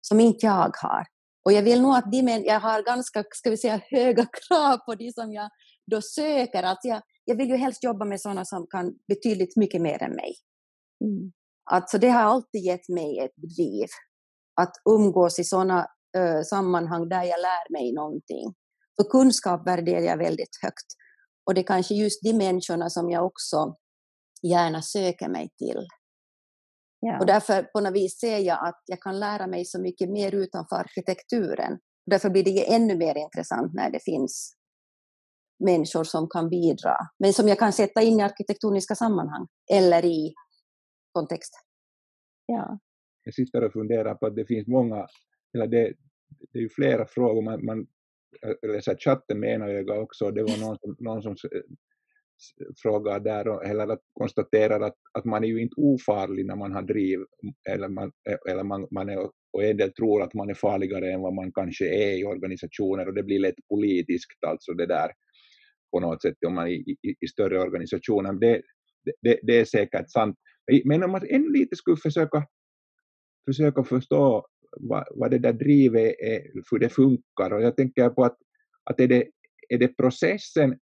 [0.00, 1.06] som inte jag har.
[1.48, 4.94] Och jag vill nog att de jag har ganska ska vi säga, höga krav på
[4.94, 5.50] de som jag
[5.86, 6.62] då söker.
[6.62, 10.10] Alltså jag, jag vill ju helst jobba med sådana som kan betydligt mycket mer än
[10.10, 10.34] mig.
[11.04, 11.32] Mm.
[11.70, 13.86] Alltså det har alltid gett mig ett driv.
[14.60, 15.86] Att umgås i sådana
[16.18, 18.54] uh, sammanhang där jag lär mig någonting.
[18.96, 20.86] För kunskap värderar jag väldigt högt.
[21.46, 23.76] Och det är kanske just de människorna som jag också
[24.42, 25.86] gärna söker mig till.
[27.00, 27.18] Ja.
[27.20, 30.34] Och därför på något vis ser jag att jag kan lära mig så mycket mer
[30.34, 31.78] utanför arkitekturen.
[32.06, 34.54] Därför blir det ännu mer intressant när det finns
[35.64, 40.34] människor som kan bidra, men som jag kan sätta in i arkitektoniska sammanhang eller i
[41.12, 41.54] kontext.
[42.46, 42.78] Ja.
[43.24, 45.06] Jag sitter och funderar på att det finns många,
[45.54, 45.92] eller det,
[46.52, 47.86] det är ju flera frågor, man, man
[48.66, 51.36] läser chatten med ena ögat också, det var någon som, någon som
[52.82, 56.72] frågar där, och, eller att konstaterar att, att man är ju inte ofarlig när man
[56.72, 57.18] har driv,
[57.70, 58.12] eller man,
[58.48, 59.18] eller man, man är,
[59.52, 63.08] och en del tror att man är farligare än vad man kanske är i organisationer
[63.08, 65.10] och det blir lätt politiskt, alltså det där
[65.90, 68.32] på något sätt om man i, i, i större organisationer.
[68.32, 68.62] Det,
[69.22, 70.36] det, det, är säkert sant.
[70.84, 72.46] Men om man ännu lite skulle försöka,
[73.48, 74.46] försöka förstå
[74.80, 78.36] vad, vad det där drivet är, hur det funkar, och jag tänker på att,
[78.84, 79.26] att är, det,
[79.68, 80.78] är det processen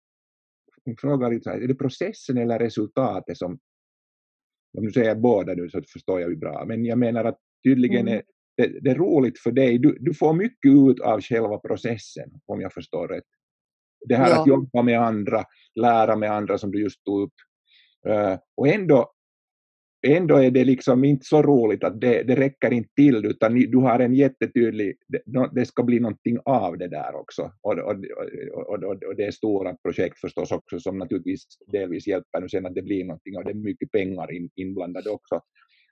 [0.99, 3.59] frågar lite är det processen eller resultatet som,
[4.79, 8.09] om du säger båda nu så förstår jag ju bra, men jag menar att tydligen
[8.09, 8.15] mm.
[8.15, 8.23] är
[8.57, 12.61] det, det, är roligt för dig, du, du får mycket ut av själva processen om
[12.61, 13.25] jag förstår rätt.
[14.09, 14.41] Det här ja.
[14.41, 15.45] att jobba med andra,
[15.75, 17.35] lära med andra som du just tog upp.
[18.09, 19.14] Uh, och ändå
[20.05, 23.79] ändå är det liksom inte så roligt att det, det räcker inte till utan du
[23.79, 27.53] har en jättetydlig, det, det ska bli någonting av det där också.
[27.63, 27.97] Och, och,
[28.55, 32.75] och, och, det är stora projekt förstås också som naturligtvis delvis hjälper nu sen att
[32.75, 35.41] det blir någonting och det är mycket pengar in, inblandade också.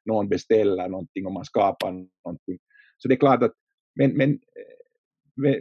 [0.05, 1.93] Någon beställer någonting och man skapar
[2.25, 2.59] någonting.
[2.99, 3.53] Så det är klart att,
[3.95, 4.83] men, men eh,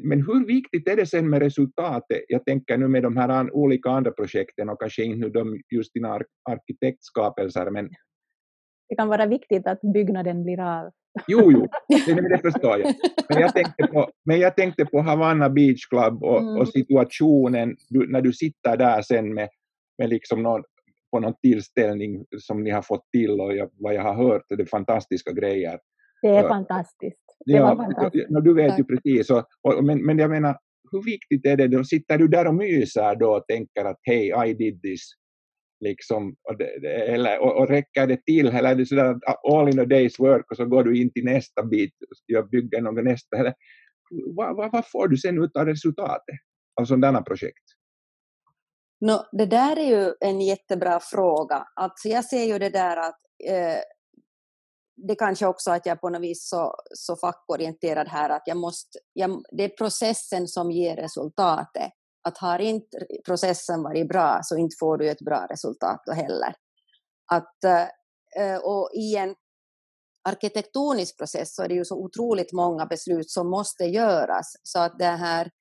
[0.02, 2.22] men hur viktigt är det sen med resultatet?
[2.28, 5.94] Jag tänker nu med de här olika andra projekten och kanske inte nu de just
[5.94, 7.90] dina arkitektskapelser, men
[8.92, 10.92] det kan vara viktigt att byggnaden blir av.
[11.28, 11.68] Jo, jo,
[12.06, 12.94] det, det förstår jag.
[13.30, 16.58] Men jag tänkte på, men jag tänkte på Havanna Beach Club och, mm.
[16.58, 19.50] och situationen du, när du sitter där sen med,
[19.98, 20.64] med liksom någon,
[21.12, 24.56] på någon tillställning som ni har fått till och jag, vad jag har hört är
[24.56, 25.80] det fantastiska grejer.
[26.22, 27.38] Det är fantastiskt.
[27.46, 28.28] Det ja, fantastiskt.
[28.44, 30.58] Du vet ju precis, och, och, men, men jag menar,
[30.92, 31.84] hur viktigt är det då?
[31.84, 35.21] Sitter du där och myser då och tänker att hej, I did this?
[35.82, 36.66] Liksom, och det,
[37.14, 38.48] eller, och, och räcker det till?
[38.48, 41.02] Eller är det sådär att ah, all in a day's work och så går du
[41.02, 41.94] in till nästa bit
[42.38, 43.38] och bygger något nästa?
[43.38, 43.54] Eller,
[44.36, 46.36] vad, vad, vad får du sen ut av resultatet
[46.82, 47.64] av sådana projekt?
[49.02, 51.68] No, det där är ju en jättebra fråga.
[51.76, 53.82] Alltså jag ser ju det där att eh,
[55.08, 59.00] det kanske också att jag på något vis så, så fackorienterad här att jag måste,
[59.14, 61.92] jag, det är processen som ger resultatet.
[62.24, 66.56] Att har inte processen varit bra så inte får du ett bra resultat då heller.
[67.32, 67.88] Att, eh,
[68.44, 69.36] eh, och i en
[70.30, 75.00] arkitektonisk process så är det ju så otroligt många beslut som måste göras så att
[75.00, 75.52] det här,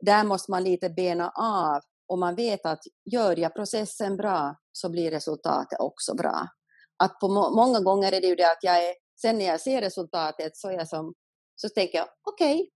[0.00, 4.90] där måste man lite bena av och man vet att gör jag processen bra så
[4.90, 6.48] blir resultatet också bra.
[6.96, 9.60] Att på må många gånger är det ju det att jag är, sen när jag
[9.60, 11.14] ser resultatet så, är jag som,
[11.56, 12.70] så tänker jag okej,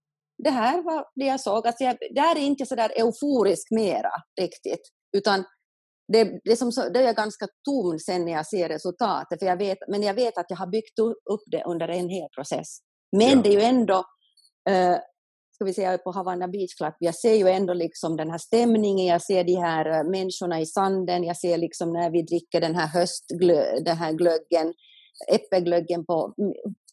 [0.45, 1.67] det här var det jag såg.
[1.67, 4.83] Alltså jag, där är inte så där euforisk mera riktigt,
[5.17, 5.45] utan
[6.13, 9.47] det, det, är som det är jag ganska tom sen när jag ser resultatet, för
[9.47, 10.99] jag vet, men jag vet att jag har byggt
[11.31, 12.79] upp det under en hel process.
[13.17, 13.43] Men Ja.
[13.43, 14.05] det är ju ändå,
[14.71, 14.97] eh,
[15.55, 19.07] ska vi säga på Havanna Beach Club, jag ser ju ändå liksom den här stämningen,
[19.07, 22.75] jag ser de här eh, människorna i sanden, jag ser liksom när vi dricker den
[22.75, 24.75] här höstglö, den här glöggen,
[25.29, 26.35] äppelglöggen på,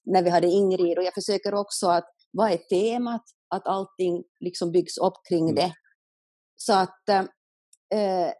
[0.05, 3.23] när vi hade Ingrid, och jag försöker också att, vad är temat?
[3.55, 5.55] Att allting liksom byggs upp kring Mm.
[5.55, 5.73] det.
[6.55, 8.31] Så att eh,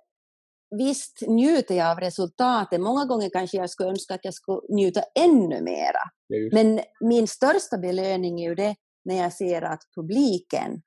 [0.78, 2.82] visst njuter jag av resultatet.
[2.82, 6.02] Många gånger kanske jag skulle önska att jag skulle njuta ännu mera.
[6.34, 10.82] Ju Men min största belöning är ju det när jag ser att publiken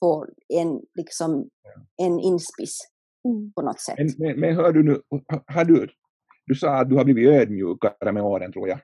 [0.00, 1.48] får en, liksom,
[2.02, 2.78] en inspiss
[3.28, 3.52] Mm.
[3.52, 3.94] på något sätt.
[3.98, 5.02] Men, men, men hör du nu,
[5.46, 5.88] har du,
[6.46, 8.80] du sa att du har blivit ödmjukare med åren tror jag.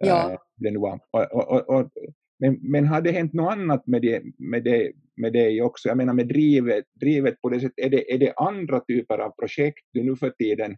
[0.00, 0.30] Ja.
[0.32, 1.00] Eh, det nu var.
[1.12, 1.90] Och, och, och, och,
[2.38, 5.88] men, men har det hänt något annat med, det, med, det, med dig också?
[5.88, 9.30] Jag menar med drivet, drivet på det sättet, är det, är det andra typer av
[9.30, 10.76] projekt du nu för tiden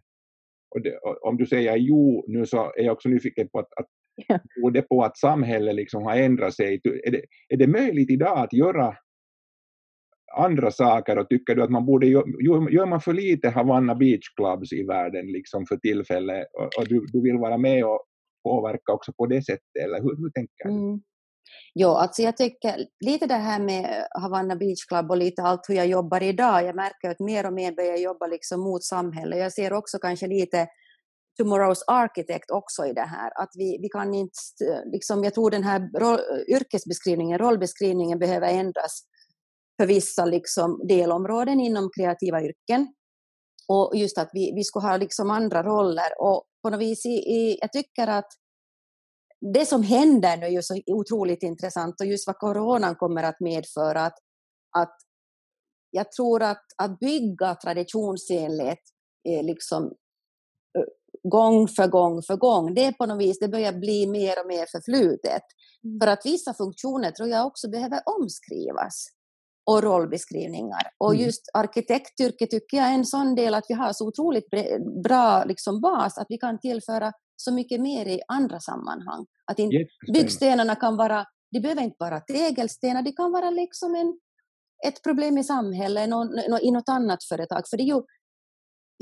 [0.75, 3.73] och, det, och om du säger jo nu så är jag också nyfiken på att,
[3.79, 3.87] att
[4.27, 4.39] Ja.
[4.55, 6.81] beror det på att samhället liksom har ändrat sig?
[6.83, 8.95] Är det, är det möjligt idag att göra
[10.37, 14.29] andra saker och tycker du att man borde gö- gör man för lite Havanna Beach
[14.35, 18.05] Clubs i världen liksom för tillfället och, och du, du vill vara med och
[18.43, 20.69] påverka också på det sättet eller hur, hur tänker du?
[20.69, 21.01] Mm.
[21.73, 25.69] Jo, alltså jag tycker lite det här med eh, Havanna Beach Club och lite allt
[25.69, 26.63] hur jag jobbar idag.
[26.63, 29.39] Jag märker att mer och mer börjar jag jobba liksom mot samhället.
[29.39, 30.67] Jag ser också kanske lite
[31.41, 33.31] Tomorrow's Architect också i det här.
[33.43, 38.19] Att vi, vi kan inte, eh, liksom, jag tror den här roll, eh, yrkesbeskrivningen, rollbeskrivningen
[38.19, 39.01] behöver ändras
[39.81, 42.87] för vissa liksom, delområden inom kreativa yrken.
[43.67, 46.21] Och just att vi, vi ska ha liksom andra roller.
[46.21, 48.31] Och på något vis, i, i, jag tycker att
[49.53, 53.39] det som händer nu är ju så otroligt intressant och just vad coronan kommer att
[53.39, 54.01] medföra.
[54.01, 54.17] Att,
[54.77, 54.97] att
[55.91, 58.83] jag tror att, att bygga traditionsenligt
[59.43, 59.83] liksom,
[60.77, 60.83] eh,
[61.29, 64.47] gång för gång för gång, det är på något vis, det börjar bli mer och
[64.47, 65.43] mer förflutet.
[65.83, 65.99] Mm.
[65.99, 69.07] För att vissa funktioner tror jag också behöver omskrivas
[69.65, 70.81] och rollbeskrivningar.
[70.97, 71.25] Och Mm.
[71.25, 74.49] just arkitektyrket tycker jag är en sån del att vi har så otroligt
[75.03, 77.11] bra liksom bas att vi kan tillföra
[77.43, 79.25] så mycket mer i andra sammanhang.
[79.45, 80.13] Att Jättespännande.
[80.13, 84.19] byggstenarna kan vara, de behöver inte vara tegelstenar, det kan vara liksom en,
[84.87, 87.63] ett problem i samhället, någon, nå- i något annat företag.
[87.69, 88.01] För det är ju,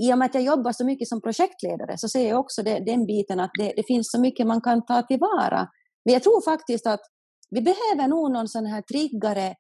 [0.02, 2.80] I och med att jag jobbar så mycket som projektledare så ser jag också det,
[2.80, 5.68] den biten att det, det finns så mycket man kan ta tillvara.
[6.06, 7.02] Men jag tror faktiskt att
[7.50, 9.56] vi behöver nog någon sån här triggare.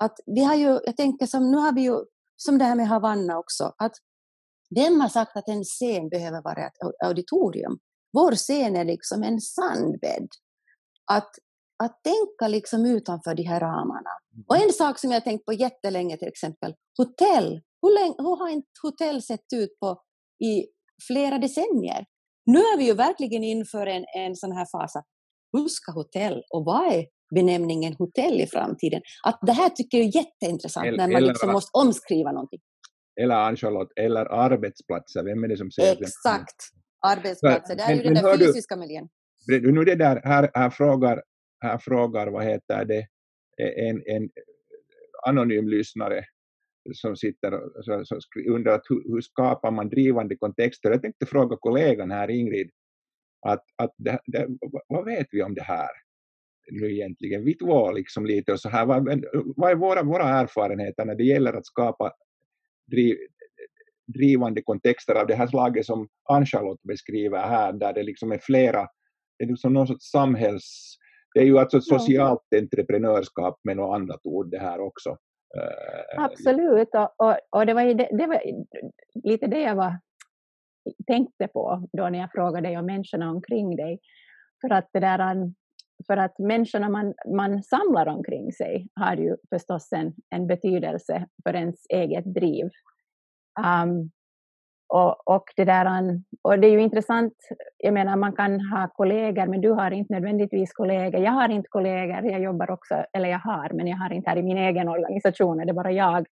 [0.00, 1.96] Att vi har ju, jag tänker som, nu har vi ju,
[2.36, 3.92] som det här med Havanna också, att
[4.74, 7.78] vem har sagt att en scen behöver vara ett au- auditorium?
[8.14, 10.28] Vår scen är liksom en sandbädd.
[11.12, 11.30] Att,
[11.84, 14.10] att tänka liksom utanför de här ramarna.
[14.48, 17.60] Och en sak som jag har tänkt på jättelänge till exempel, hotell.
[17.82, 20.02] Hur, länge, hur har inte hotell sett ut på
[20.44, 20.66] i
[21.06, 22.04] flera decennier?
[22.46, 24.96] Nu är vi ju verkligen inför en, en sån här fas.
[24.96, 25.06] att
[25.52, 29.00] Hur ska hotell och vad är benämningen hotell i framtiden?
[29.26, 32.60] Att det här tycker jag är jätteintressant Eller- när man liksom måste omskriva någonting.
[33.22, 36.56] Eller Ann-Charlotte, eller arbetsplatser, vem är det som säger den- Exakt.
[37.04, 39.08] Arbetsplatser, det är Men- ju den där hör du- fysiska miljön.
[39.48, 41.22] Nu det där, här, här, frågar,
[41.60, 43.06] här frågar, vad heter det,
[43.88, 44.30] en, en
[45.26, 46.24] anonym lyssnare
[46.94, 50.90] som sitter och så, så undrar hur, hur skapar man drivande kontexter.
[50.90, 52.70] Jag tänkte fråga kollegan här, Ingrid,
[53.46, 54.46] att, att det, det,
[54.88, 55.88] vad vet vi om det här
[56.70, 57.44] nu egentligen?
[57.44, 59.24] Vi två liksom lite och så här, vad,
[59.56, 62.12] vad är våra, våra erfarenheter när det gäller att skapa
[62.90, 63.16] driv,
[64.06, 68.88] drivande kontexter av det här slaget som Ann-Charlotte beskriver här, där det liksom är flera,
[69.38, 70.96] det är liksom någon sorts samhälls...
[71.34, 75.10] Det är ju alltså ett socialt entreprenörskap med något annat ord det här också.
[75.56, 78.42] Eh, Absolut, och, och, och det, var det, det var
[79.24, 79.98] lite det jag var,
[81.06, 83.98] tänkte på då när jag frågade dig om människorna omkring dig.
[84.60, 85.52] För att det där
[86.06, 91.54] för att människorna man, man samlar omkring sig har ju förstås en, en betydelse för
[91.54, 92.70] ens eget driv.
[93.58, 94.10] Um,
[94.88, 95.86] och, och, det där,
[96.42, 97.32] och det är ju intressant,
[97.78, 101.20] jag menar man kan ha kollegor men du har inte nödvändigtvis kollegor.
[101.20, 104.36] Jag har inte kollegor, jag jobbar också, eller jag har, men jag har inte här
[104.36, 106.26] i min egen organisation, det är bara jag.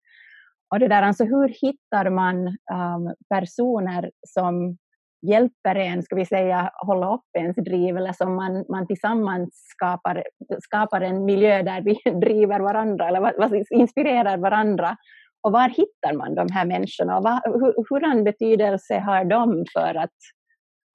[0.73, 4.77] Och det där, alltså hur hittar man um, personer som
[5.23, 10.25] hjälper en, ska vi säga, hålla upp ens driv eller som man, man tillsammans skapar,
[10.63, 14.97] skapar en miljö där vi driver varandra eller vad, inspirerar varandra.
[15.42, 19.94] Och var hittar man de här människorna och vad, hur, hurdan betydelse har de för
[19.94, 20.16] att,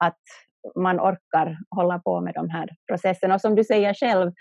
[0.04, 0.22] att
[0.76, 3.34] man orkar hålla på med de här processerna?
[3.34, 4.32] Och som du säger själv,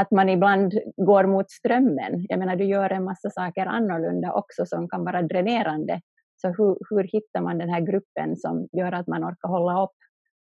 [0.00, 2.26] att man ibland går mot strömmen.
[2.28, 6.00] Jag menar, du gör en massa saker annorlunda också som kan vara dränerande
[6.36, 9.96] så hur, hur hittar man den här gruppen som gör att man orkar hålla upp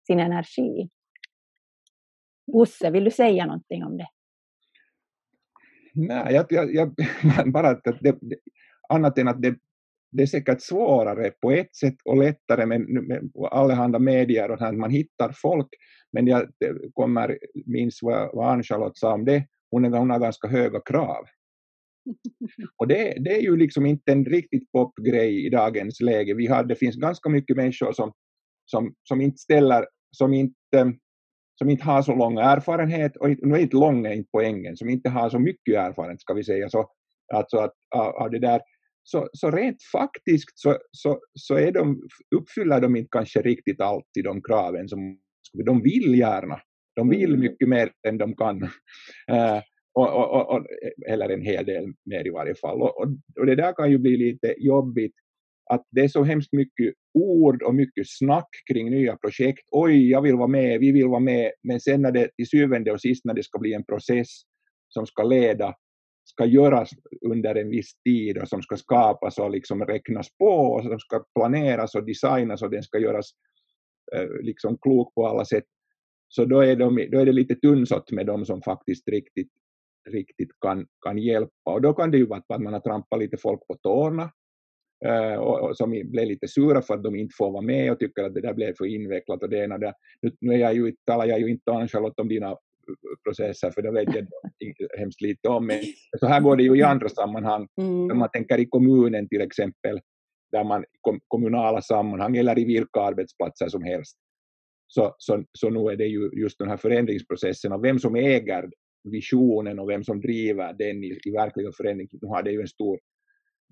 [0.06, 0.88] sin energi?
[2.52, 4.08] Bosse, vill du säga någonting om det?
[5.94, 6.94] Nej, jag, jag, jag
[7.52, 8.36] bara att det, det,
[8.94, 9.54] annat än att det,
[10.12, 14.74] det är säkert svårare på ett sätt och lättare med, med allehanda medier och att
[14.74, 15.68] man hittar folk.
[16.12, 16.48] Men jag
[16.92, 21.24] kommer, minns vad, vad Ann-Charlotte sa om det, hon, är, hon har ganska höga krav.
[22.76, 26.34] Och det, det, är ju liksom inte en riktigt popgrej i dagens läge.
[26.34, 28.12] Vi har, det finns ganska mycket människor som,
[28.64, 30.92] som, som inte ställer, som inte,
[31.58, 35.10] som inte har så lång erfarenhet, och nu är inte lång inte poängen, som inte
[35.10, 36.90] har så mycket erfarenhet ska vi säga, så,
[37.34, 38.60] alltså att, av det där,
[39.04, 42.02] så, så rent faktiskt så, så, så är de,
[42.36, 45.18] uppfyller de inte kanske riktigt alltid de kraven som
[45.66, 46.60] de vill gärna.
[46.96, 47.40] De vill mm.
[47.40, 48.62] mycket mer än de kan.
[48.62, 49.60] Uh,
[49.94, 50.66] och, och, och,
[51.08, 52.82] eller en hel del mer i varje fall.
[52.82, 53.00] Och,
[53.38, 55.14] och, det där kan ju bli lite jobbigt,
[55.70, 59.68] att det är så hemskt mycket ord och mycket snack kring nya projekt.
[59.70, 62.92] Oj, jag vill vara med, vi vill vara med, men sen när det till syvende
[62.92, 64.28] och sist när det ska bli en process
[64.88, 65.74] som ska leda,
[66.24, 66.90] ska göras
[67.26, 71.24] under en viss tid och som ska skapas och liksom räknas på och som ska
[71.38, 73.30] planeras och designas och den ska göras
[74.16, 75.64] eh, liksom klok på alla sätt,
[76.28, 79.50] så då är, de, då är det lite tunnsått med de som faktiskt riktigt
[80.10, 81.70] riktigt kan, kan hjälpa.
[81.70, 84.30] Och då kan det ju vara att man har trampat lite folk på tårna
[85.04, 87.98] eh, och, och, som blev lite sura för att de inte får vara med och
[87.98, 89.94] tycker att det där blev för invecklat och det ena där.
[90.22, 92.56] Nu, nu är jag ju, talar jag ju inte Ann-Charlotte om dina
[93.24, 94.26] processer för det vet jag
[94.98, 95.66] hemskt lite om.
[95.66, 95.80] Men
[96.20, 97.68] så här går det ju i andra sammanhang.
[97.80, 98.06] Mm.
[98.06, 100.00] När man tänker i kommunen till exempel,
[100.52, 104.16] där man i kommunala sammanhang eller i vilka arbetsplatser som helst.
[104.86, 108.70] Så, så, så nu är det ju just den här förändringsprocessen och vem som äger
[109.04, 112.68] visionen och vem som driver den i, i verkliga förändring, nu har det ju en
[112.68, 112.98] stor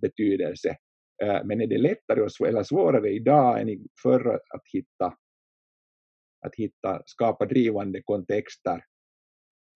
[0.03, 0.77] betydelse.
[1.23, 5.07] Eh, men är det lättare eller svårare idag än förr att hitta,
[6.47, 8.85] att hitta, skapa drivande kontexter?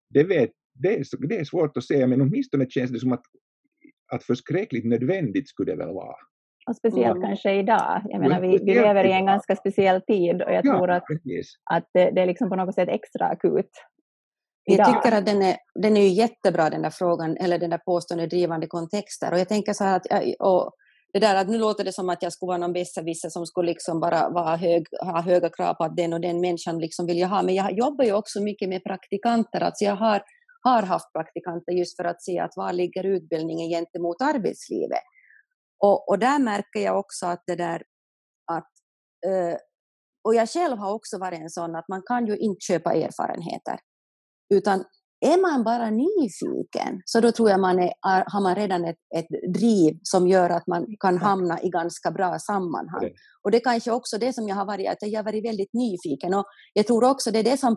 [0.08, 3.22] Det, vet, det, är, det är svårt att säga, men åtminstone känns det som att,
[4.12, 6.16] att förskräckligt nödvändigt skulle det väl vara.
[6.68, 7.28] Och speciellt mm.
[7.28, 8.02] kanske idag.
[8.04, 11.04] Jag menar, vi, vi lever i en ganska speciell tid och jag ja, tror att,
[11.70, 13.70] att det, det, är liksom på något sätt extra akut
[14.66, 17.78] jag tycker att den är, den är ju jättebra den där frågan, eller den där
[17.78, 19.32] påstående drivande kontexter.
[19.32, 20.06] Och jag tänker så här att,
[20.38, 20.72] och
[21.20, 23.66] det där att nu låter det som att jag skulle vara någon besserwisser som skulle
[23.66, 27.18] liksom bara vara hög, ha höga krav på att den och den människan liksom vill
[27.18, 27.42] jag ha.
[27.42, 29.60] Men jag jobbar ju också mycket med praktikanter.
[29.60, 30.22] Alltså jag har,
[30.62, 35.02] har haft praktikanter just för att se att var ligger utbildningen gentemot arbetslivet.
[35.84, 37.82] Och, och där märker jag också att det där
[38.52, 38.70] att
[39.26, 39.58] eh,
[40.24, 43.78] och jag själv har också varit en sån att man kan ju inte köpa erfarenheter.
[44.54, 44.84] Utan
[45.32, 47.92] är man bara nyfiken, så då tror jag man är,
[48.32, 52.38] har man redan ett, ett driv som gör att man kan hamna i ganska bra
[52.38, 53.10] sammanhang.
[53.42, 55.72] Och det är kanske också det som jag har varit, att jag har varit väldigt
[55.72, 56.34] nyfiken.
[56.34, 57.76] Och jag tror också det är det som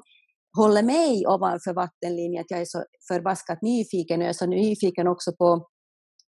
[0.58, 4.20] håller mig ovanför vattenlinjen, att jag är så förbaskat nyfiken.
[4.20, 5.68] Och jag är så nyfiken också på,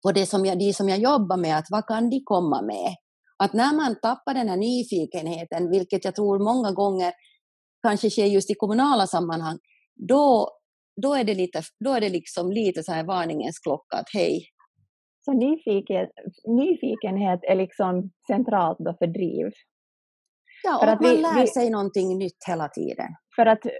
[0.02, 2.94] på det som jag, de som jag jobbar med, att vad kan de komma med?
[3.42, 7.12] Att när man tappar den här nyfikenheten, vilket jag tror många gånger
[7.82, 9.58] kanske sker just i kommunala sammanhang,
[10.08, 10.50] då,
[11.00, 14.44] då, är det lite, då är det liksom lite så här varningens klocka att hej.
[15.24, 16.08] Så nyfiken,
[16.46, 19.52] nyfikenhet är liksom centralt då för driv?
[20.62, 23.08] Ja, och att man vi, lär vi, sig någonting nytt hela tiden.
[23.36, 23.72] För att eh,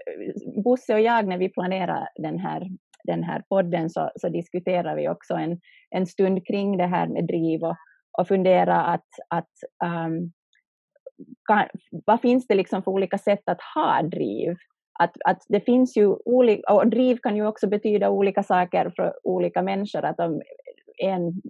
[0.63, 2.67] Bosse och jag, när vi planerar den här,
[3.03, 5.59] den här podden, så, så diskuterar vi också en,
[5.89, 7.75] en stund kring det här med driv och,
[8.19, 9.51] och fundera att, att
[9.85, 10.31] um,
[11.47, 11.67] kan,
[12.05, 14.55] vad finns det liksom för olika sätt att ha driv?
[15.01, 19.13] Att, att det finns ju olika, och driv kan ju också betyda olika saker för
[19.23, 20.05] olika människor.
[20.05, 20.41] Att om
[20.97, 21.41] en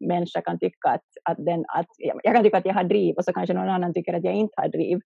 [0.00, 3.24] människa kan tycka att, att, den, att jag kan tycka att jag har driv och
[3.24, 5.00] så kanske någon annan tycker att jag inte har driv.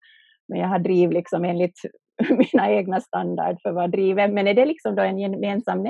[0.48, 1.80] Men jag har driv liksom enligt
[2.28, 4.28] mina egna standard för vad driv är.
[4.28, 5.82] Men är det liksom då en gemensam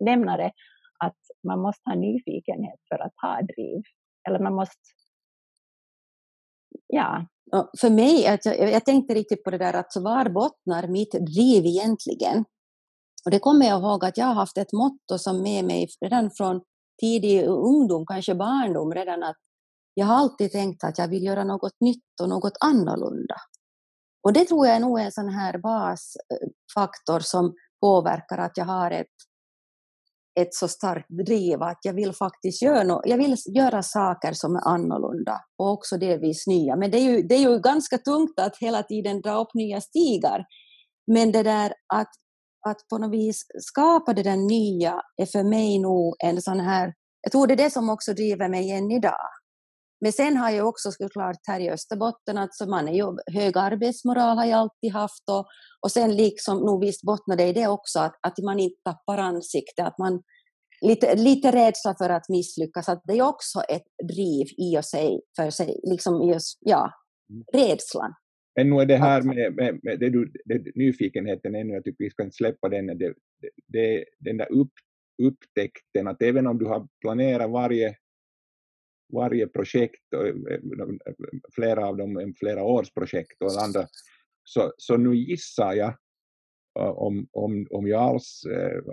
[0.00, 0.50] nämnare
[0.98, 3.82] att man måste ha nyfikenhet för att ha driv?
[4.28, 4.80] Eller man måste...
[6.86, 7.26] Ja.
[7.80, 11.66] För mig, att jag, jag tänkte riktigt på det där att var bottnar mitt driv
[11.66, 12.44] egentligen?
[13.24, 16.30] Och det kommer jag ihåg att jag har haft ett motto som med mig redan
[16.30, 16.60] från
[17.00, 19.36] tidig ungdom, kanske barndom redan, att
[19.94, 23.36] jag har alltid tänkt att jag vill göra något nytt och något annorlunda.
[24.22, 28.90] Och det tror jag är nog en sån här basfaktor som påverkar att jag har
[28.90, 29.06] ett,
[30.40, 34.56] ett så starkt driv att jag vill faktiskt göra, no, jag vill göra saker som
[34.56, 36.76] är annorlunda och också delvis nya.
[36.76, 39.80] Men det är, ju, det är ju ganska tungt att hela tiden dra upp nya
[39.80, 40.44] stigar.
[41.06, 42.10] Men det där att
[42.68, 46.94] att på något vis skapa det där nya är för mig nog en sån här,
[47.20, 49.30] jag tror det är det som också driver mig än idag.
[50.04, 54.36] Men sen har jag också såklart här i Österbotten, alltså man är ju, hög arbetsmoral
[54.36, 55.46] har jag alltid haft och,
[55.80, 59.18] och sen liksom nog visst bottnar det i det också att, att man inte tappar
[59.18, 60.22] ansikte, att man
[60.80, 65.20] lite, lite rädsla för att misslyckas, att det är också ett driv i och sig
[65.36, 66.90] för sig, liksom just, ja,
[67.30, 67.44] mm.
[67.52, 68.14] rädslan.
[68.56, 72.04] Men nu är det här med, med, med det du, det, nyfikenheten ännu, jag tycker
[72.04, 73.14] vi ska inte släppa den, det,
[73.66, 74.72] det, den där upp,
[75.22, 77.96] upptäckten att även om du har planerat varje,
[79.14, 80.54] varje projekt, eh, eh,
[81.06, 81.14] eh,
[81.54, 83.86] flera av dem är flera års projekt och andra,
[84.44, 85.96] så, så nu gissar jag
[86.78, 88.42] om, om, om jag alls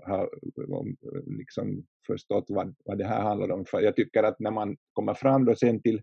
[0.03, 0.29] har
[0.69, 0.95] om,
[1.25, 3.65] liksom förstått vad, vad det här handlar om.
[3.65, 6.01] För jag tycker att när man kommer fram då sen till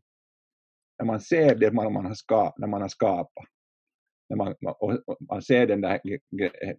[0.99, 3.45] när man ser det man, man har, ska, när man har skapat,
[4.29, 6.01] när man, och, man ser den där,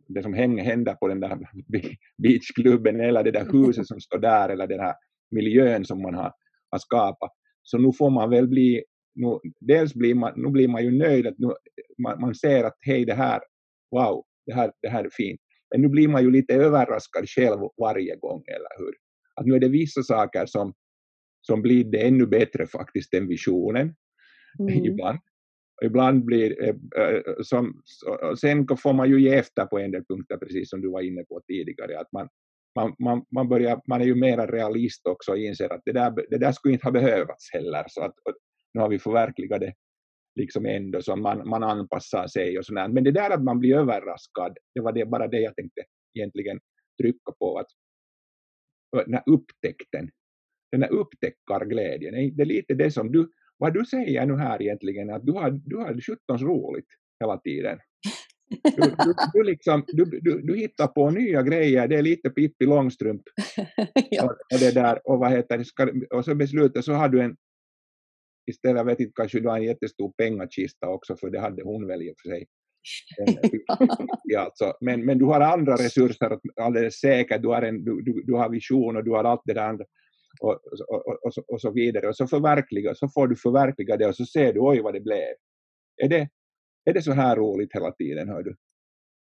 [0.08, 1.40] det som hänger, händer på den där
[2.18, 4.96] beachklubben eller det där huset som står där eller den här
[5.32, 6.34] miljön som man har,
[6.72, 7.32] har skapat,
[7.64, 8.84] så nu får man väl bli,
[9.16, 11.48] nu, dels blir man, nu blir man ju nöjd att nu,
[12.04, 13.42] man, man ser att hej det här,
[13.92, 15.42] wow, det här, det här är fint.
[15.72, 18.94] Men nu blir man ju lite överraskad själv varje gång, eller hur?
[19.36, 20.74] Att nu är det vissa saker som,
[21.42, 23.96] som blir det ännu bättre faktiskt än visionen
[24.60, 24.86] mm.
[24.86, 25.20] ibland.
[25.86, 26.76] Ibland blir eh,
[27.42, 27.82] som,
[28.42, 31.24] sen får man ju ge efter på en del punkter, precis som du var inne
[31.24, 32.30] på tidigare, att man,
[32.76, 36.14] man, man, man, börjar, man är ju mera realist också och inser att det där,
[36.30, 38.14] det där skulle inte ha behövts heller, så att
[38.74, 39.74] nu har vi förverkligat det
[40.36, 42.88] liksom ändå, så man, man anpassar sig och sådär.
[42.88, 45.82] Men det där att man blir överraskad, det var det, bara det jag tänkte
[46.14, 46.60] egentligen
[47.02, 47.68] trycka på, att
[49.06, 50.10] den här upptäckten,
[50.72, 55.10] den här upptäckarglädjen, det är lite det som du vad du säger nu här egentligen,
[55.10, 56.88] att du har, du har 17 roligt
[57.20, 57.80] hela tiden.
[58.50, 62.66] Du, du, du, liksom, du, du, du hittar på nya grejer, det är lite Pippi
[62.66, 63.22] Långstrump.
[64.10, 64.24] ja.
[64.24, 67.36] och, och, det där, och, vad heter ska, och så beslutet så har du en,
[68.52, 72.02] istället, vet inte, kanske du har en jättestor pengakista också, för det hade hon väl
[72.02, 72.48] i och för sig.
[74.24, 74.74] ja, alltså.
[74.82, 78.50] men, men du har andra resurser alldeles säkert, du har, en, du, du, du har
[78.50, 79.86] vision och du har allt det där andra
[80.42, 82.08] och, och, och, så, och så vidare.
[82.08, 85.02] Och så förverkliga, så får du förverkliga det och så ser du oj vad det
[85.02, 85.34] blev.
[86.04, 86.30] Är det,
[86.90, 88.30] är det så här roligt hela tiden?
[88.30, 88.56] Hör du?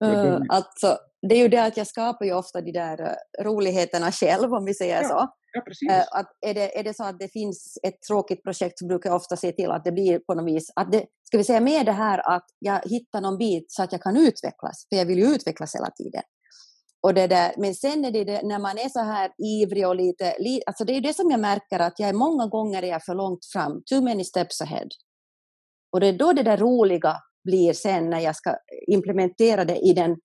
[0.05, 0.97] Uh, alltså,
[1.29, 4.65] det är ju det att jag skapar ju ofta de där uh, roligheterna själv om
[4.65, 5.27] vi säger ja, så.
[5.53, 5.89] Ja, precis.
[5.89, 9.09] Uh, att är, det, är det så att det finns ett tråkigt projekt så brukar
[9.09, 11.59] jag ofta se till att det blir på något vis, att det, ska vi säga
[11.59, 15.05] med det här att jag hittar någon bit så att jag kan utvecklas, för jag
[15.05, 16.23] vill ju utvecklas hela tiden.
[17.03, 19.95] Och det där, men sen är det, det när man är så här ivrig och
[19.95, 22.87] lite, li, alltså det är det som jag märker att jag är många gånger är
[22.87, 24.87] jag för långt fram, too many steps ahead.
[25.91, 28.55] Och det är då det där roliga blir sen när jag ska
[28.87, 30.17] implementera det i den,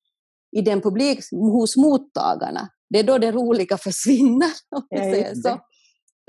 [0.56, 2.68] i den publik hos mottagarna.
[2.90, 5.60] Det är då det roliga försvinner, om man säger så.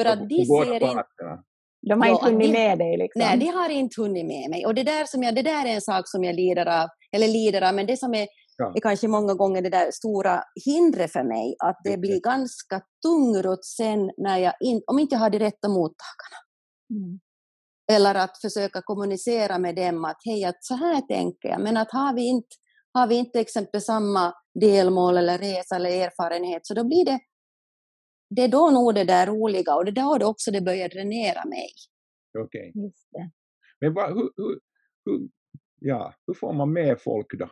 [0.02, 1.44] För att de ser inte...
[1.82, 2.98] De har inte hunnit med dig?
[2.98, 3.20] Liksom.
[3.20, 4.66] Nej, de har inte hunnit med mig.
[4.66, 7.28] Och det där, som jag, det där är en sak som jag lider av, eller
[7.28, 8.28] lider av, men det som är
[8.58, 8.74] ja.
[8.76, 13.66] är kanske många gånger det där stora hindret för mig, att det blir ganska tungrot
[13.66, 16.40] sen när jag in, om inte jag har de rätta mottagarna.
[16.90, 17.20] Mm.
[17.92, 21.92] Eller att försöka kommunicera med dem att hej, att så här tänker jag, men att
[21.92, 22.56] har vi inte,
[22.94, 27.20] har vi inte exempel samma delmål eller resa eller erfarenhet, så då blir det
[28.36, 30.90] det är då nog det där roliga och det är då det också det börjar
[30.90, 31.70] dränera mig.
[32.40, 32.72] Okej.
[32.76, 33.30] Okay.
[33.80, 34.60] Men vad, hur, hur,
[35.06, 35.30] hur,
[35.80, 37.50] ja, hur får man med folk då?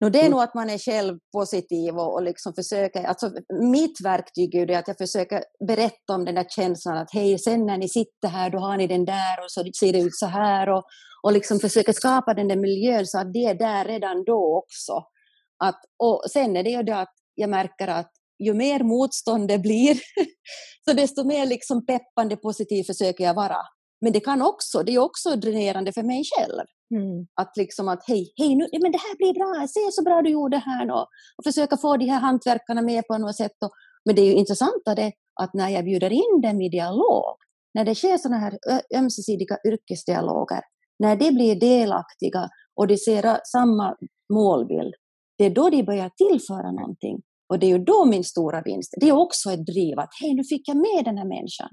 [0.00, 3.30] No, det är nog att man är själv positiv och, och liksom försöker, alltså
[3.62, 7.66] mitt verktyg är det att jag försöker berätta om den där känslan att hej, sen
[7.66, 10.26] när ni sitter här då har ni den där och så ser det ut så
[10.26, 10.84] här och,
[11.22, 14.92] och liksom försöker skapa den där miljön så att det är där redan då också.
[15.64, 19.58] Att, och sen är det ju det att jag märker att ju mer motstånd det
[19.58, 19.98] blir,
[20.84, 23.56] så desto mer liksom peppande positiv försöker jag vara.
[24.00, 26.66] Men det kan också, det är också dränerande för mig själv.
[26.94, 27.26] Mm.
[27.40, 30.30] Att liksom att hej, hej nu, men det här blir bra, se så bra du
[30.30, 33.56] gjorde här och, och försöka få de här hantverkarna med på något sätt.
[33.64, 33.70] Och,
[34.04, 37.36] men det är ju intressantare att när jag bjuder in dem i dialog,
[37.74, 38.58] när det sker sådana här
[38.96, 40.60] ömsesidiga yrkesdialoger,
[40.98, 43.96] när de blir delaktiga och de ser samma
[44.32, 44.94] målbild,
[45.38, 47.22] det är då de börjar tillföra någonting.
[47.48, 48.94] Och det är ju då min stora vinst.
[49.00, 51.68] Det är också ett driv att hej, nu fick jag med den här människan.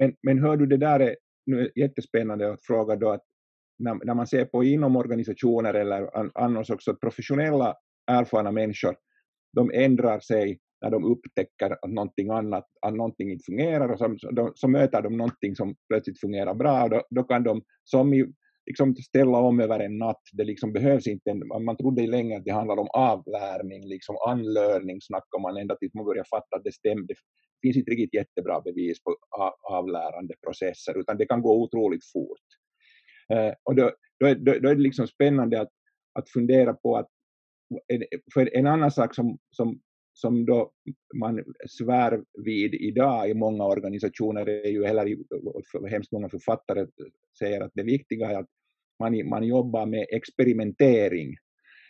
[0.00, 3.22] Men, men hör du, det där är nu jättespännande att fråga då att
[3.78, 7.74] när, när man ser på inom organisationer eller annars också professionella
[8.06, 8.96] erfarna människor,
[9.56, 14.30] de ändrar sig när de upptäcker att någonting annat, att någonting inte fungerar och så,
[14.30, 18.14] de, så möter de någonting som plötsligt fungerar bra och då, då kan de som
[18.14, 18.32] i,
[18.66, 20.22] liksom ställa om över en natt.
[20.32, 25.00] Det liksom behövs inte, en, man trodde länge att det handlade om avlärning, liksom anlärning
[25.00, 27.14] snackar man ända tills man börjar fatta att det stämde.
[27.62, 29.16] Finns inte riktigt jättebra bevis på
[29.62, 32.46] avlärande processer utan det kan gå otroligt fort.
[33.32, 35.70] Eh, och då, då, är, då, då, är det liksom spännande att,
[36.18, 37.08] att fundera på att
[38.34, 39.80] för en annan sak som, som,
[40.12, 40.72] som då
[41.14, 46.86] man svär vid idag i många organisationer är ju, eller hemskt många författare
[47.38, 48.48] säger att det viktiga är att
[48.98, 51.36] man, man jobbar med experimentering.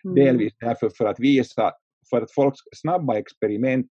[0.05, 0.15] Mm.
[0.15, 1.73] Delvis därför för att visa,
[2.11, 3.91] för att folks snabba experiment,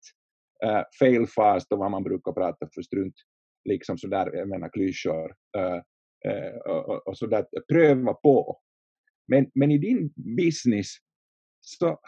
[0.65, 3.15] uh, fail fast och vad man brukar prata för strunt,
[3.69, 5.81] liksom sådär, jag menar klyschor, uh,
[6.31, 8.59] uh, och, och sådär, pröva på.
[9.27, 10.87] Men, men i din business
[11.61, 11.99] så,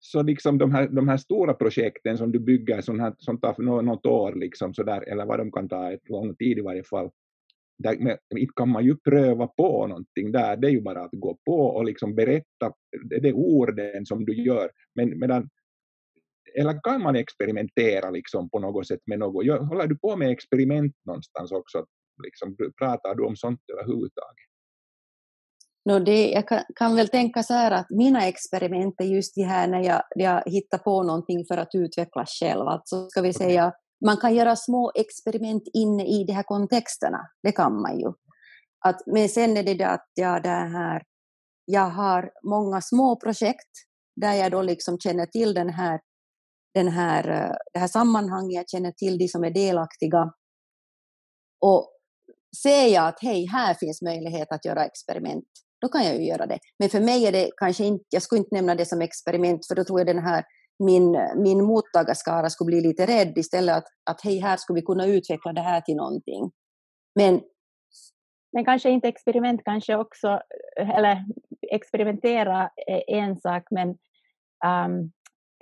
[0.00, 3.82] så liksom de här, de här stora projekten som du bygger som, här, som tar
[3.82, 7.10] något år, liksom sådär, eller vad de kan ta, ett lång tid i varje fall,
[7.78, 11.12] där, men, inte kan man ju pröva på någonting där, det är ju bara att
[11.12, 12.72] gå på och liksom berätta,
[13.04, 15.48] det är orden som du gör, men medan
[16.54, 19.46] eller kan man experimentera liksom på något sätt med något?
[19.68, 21.84] Håller du på med experiment någonstans också?
[22.24, 24.48] Liksom, pratar du om sånt överhuvudtaget?
[25.84, 29.42] No, det, jag kan, kan, väl tänka så här att mina experiment är just de
[29.42, 32.68] här när jag, jag hittar på någonting för att utvecklas själv.
[32.68, 33.72] Alltså ska vi säga
[34.04, 38.12] man kan göra små experiment inne i de här kontexterna, det kan man ju.
[38.84, 41.02] Att, men sen är det det att jag, det här,
[41.64, 43.70] jag har många små projekt
[44.16, 46.00] där jag då liksom känner till den här,
[46.74, 50.32] den här, eh, det här sammanhanget, jag känner till de som är delaktiga.
[51.60, 51.92] Och
[52.62, 55.44] ser jag att hej, här finns möjlighet att göra experiment,
[55.80, 56.58] då kan jag ju göra det.
[56.78, 59.74] Men för mig är det kanske inte, jag skulle inte nämna det som experiment, för
[59.74, 60.44] då tror jag den här
[60.78, 65.06] min, min mottagarskara skulle bli lite rädd istället att, att hej, här skulle vi kunna
[65.06, 66.50] utveckla det här till någonting.
[67.14, 67.40] Men,
[68.52, 70.28] men kanske inte experiment, kanske också,
[70.80, 71.24] eh, eller
[71.70, 73.88] experimentera är en sak, men,
[74.64, 75.12] um,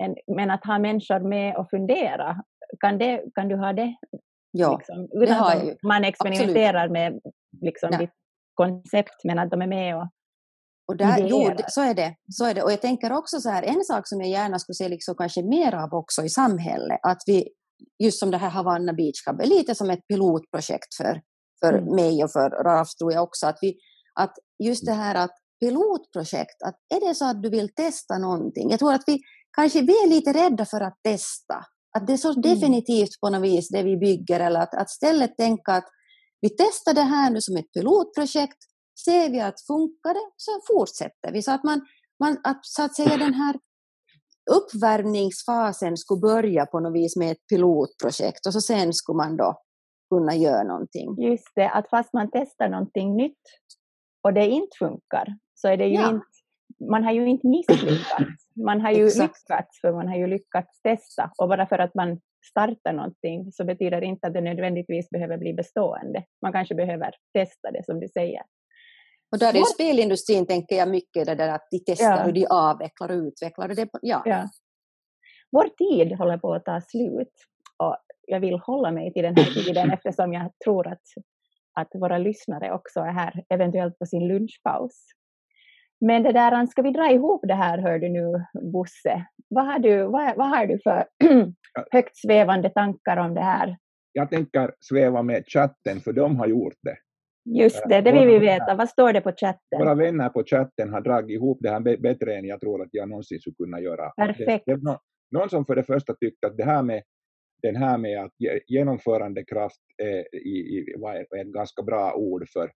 [0.03, 2.43] en, men att ha människor med och fundera,
[2.79, 3.95] kan, det, kan du ha det?
[4.51, 5.75] Ja, liksom, det har jag ju.
[5.83, 6.91] Man experimenterar Absolut.
[6.91, 7.21] med
[7.61, 8.13] liksom, ditt
[8.53, 10.07] koncept, men att de är med och
[10.87, 12.63] och där, jo, så är, det, så är det.
[12.63, 15.43] Och jag tänker också så här, en sak som jag gärna skulle se liksom kanske
[15.43, 17.47] mer av också i samhället, att vi,
[18.03, 21.21] just som det här Havanna Beach Club, är lite som ett pilotprojekt för,
[21.59, 21.95] för mm.
[21.95, 23.77] mig och för Ralf tror jag också, att, vi,
[24.19, 24.33] att
[24.63, 28.79] just det här att pilotprojekt, att är det så att du vill testa någonting, jag
[28.79, 29.19] tror att vi
[29.57, 31.55] kanske vi är lite rädda för att testa,
[31.97, 32.41] att det är så mm.
[32.41, 35.87] definitivt på något vis det vi bygger, eller att, att istället tänka att
[36.41, 38.57] vi testar det här nu som ett pilotprojekt,
[39.05, 41.41] ser vi att funkar det så fortsätter vi.
[41.41, 41.81] Så att, man,
[42.19, 43.55] man, att, så att säga den här
[44.51, 49.61] uppvärmningsfasen skulle börja på något vis med ett pilotprojekt och så sen skulle man då
[50.09, 51.15] kunna göra någonting.
[51.17, 53.43] Just det, att fast man testar någonting nytt
[54.23, 56.09] och det inte funkar så är det ju ja.
[56.09, 56.36] inte,
[56.79, 58.47] man har ju inte misslyckats.
[58.65, 62.19] Man har ju lyckats för man har ju lyckats testa och bara för att man
[62.49, 66.23] startar någonting så betyder det inte att det nödvändigtvis behöver bli bestående.
[66.41, 68.41] Man kanske behöver testa det som du säger.
[69.31, 69.65] Och där är Vår...
[69.65, 72.23] spelindustrin, tänker jag, mycket det där att de testar ja.
[72.23, 73.67] hur de avvecklar och utvecklar.
[73.67, 74.21] Det, ja.
[74.25, 74.49] ja.
[75.51, 77.33] Vår tid håller på att ta slut
[77.77, 77.97] och
[78.27, 81.01] jag vill hålla mig till den här tiden eftersom jag tror att,
[81.73, 85.05] att våra lyssnare också är här, eventuellt på sin lunchpaus.
[85.99, 89.25] Men det där, ska vi dra ihop det här, hör du nu, Bosse?
[89.49, 91.07] Vad har du, vad, vad har du för
[91.91, 93.77] högt svävande tankar om det här?
[94.11, 96.97] Jag tänker sväva med chatten, för de har gjort det.
[97.59, 98.75] Just det, det vill vi veta.
[98.75, 99.79] Vad står det på chatten?
[99.79, 103.09] Våra vänner på chatten har dragit ihop det här bättre än jag tror att jag
[103.09, 104.09] någonsin skulle kunna göra.
[104.09, 104.65] Perfekt.
[104.65, 104.97] Det, det
[105.31, 107.03] någon som för det första tyckte att det här med
[107.61, 108.31] den här med att
[108.67, 112.71] genomförandekraft är, i, i, var ett ganska bra ord för,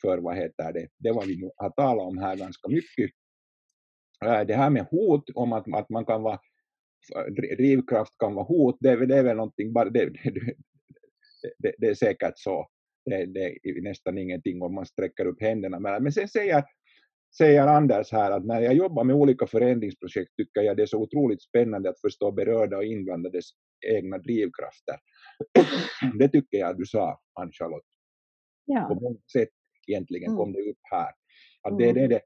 [0.00, 3.10] för vad heter det, det var vi har talat om här ganska mycket.
[4.20, 6.38] Det här med hot, om att, att man kan vara,
[7.56, 10.10] drivkraft kan vara hot, det, det är väl någonting, bara, det,
[11.58, 12.68] det, det, är säkert så.
[13.04, 15.78] Det, det, är nästan ingenting om man sträcker upp händerna.
[15.78, 16.64] Men sen säger,
[17.36, 20.98] säger Anders här att när jag jobbar med olika förändringsprojekt tycker jag det är så
[20.98, 23.44] otroligt spännande att förstå berörda och inblandades
[23.86, 24.96] egna drivkrafter.
[26.18, 27.86] det tycker jag du sa, Ann-Charlotte.
[28.64, 28.80] Ja.
[28.88, 29.48] På många sätt
[29.88, 30.38] egentligen Mm.
[30.38, 31.12] kom det upp här.
[31.62, 32.08] Att det är Mm.
[32.08, 32.20] det det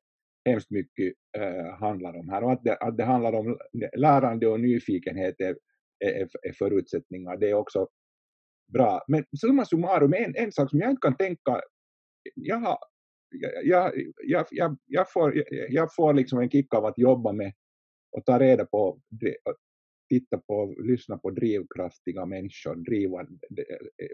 [0.50, 2.44] hemskt mycket eh, handlar om här.
[2.44, 3.58] Och att det, att det handlar om
[3.96, 5.56] lärande och nyfikenhet är,
[6.04, 7.36] är, är förutsättningar.
[7.36, 7.88] Det är också
[8.72, 9.04] bra.
[9.08, 11.60] Men summa summarum, en, en sak som jag inte kan tänka,
[12.34, 12.78] jag, har,
[13.64, 13.92] jag,
[14.24, 17.52] jag, jag, jag, får, jag får liksom en kick av att jobba med
[18.16, 19.00] och ta reda på,
[20.08, 23.38] titta på, lyssna på drivkraftiga människor, drivande,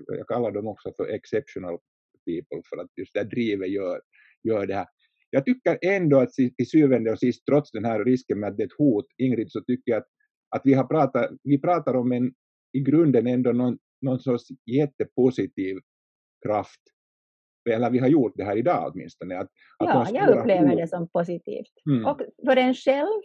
[0.06, 1.78] jag kallar dem också för exceptional
[2.24, 4.00] people för att just det drivet gör,
[4.48, 4.86] gör det här.
[5.30, 8.62] Jag tycker ändå att till syvende och sist, trots den här risken med att det
[8.62, 10.08] är ett hot, Ingrid, så tycker jag att,
[10.56, 12.34] att vi, har pratat, vi pratar om en
[12.72, 15.76] i grunden ändå någon, någon sorts jättepositiv
[16.46, 16.80] kraft.
[17.70, 19.38] Eller vi har gjort det här idag åtminstone.
[19.38, 19.48] Att,
[19.78, 21.72] att Ja, jag upplever hot- det som positivt.
[21.90, 22.06] Mm.
[22.06, 23.22] Och för en själv,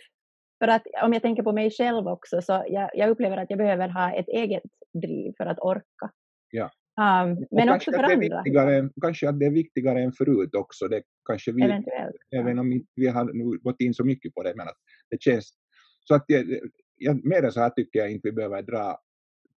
[0.64, 3.58] för att om jag tänker på mig själv också, så jag, jag upplever att jag
[3.58, 4.64] behöver ha ett eget
[5.02, 6.12] driv för att orka.
[6.52, 6.72] Ja.
[7.00, 10.88] Um, men också för andra, kanske att det är viktigare än förut också.
[10.88, 12.16] Det kanske vi, eventuellt.
[12.36, 14.78] även om vi har nu gått in så mycket på det, men att
[15.10, 15.54] det känns
[16.08, 16.46] så att jag,
[16.98, 18.98] jag, mer än så här tycker jag inte vi behöver dra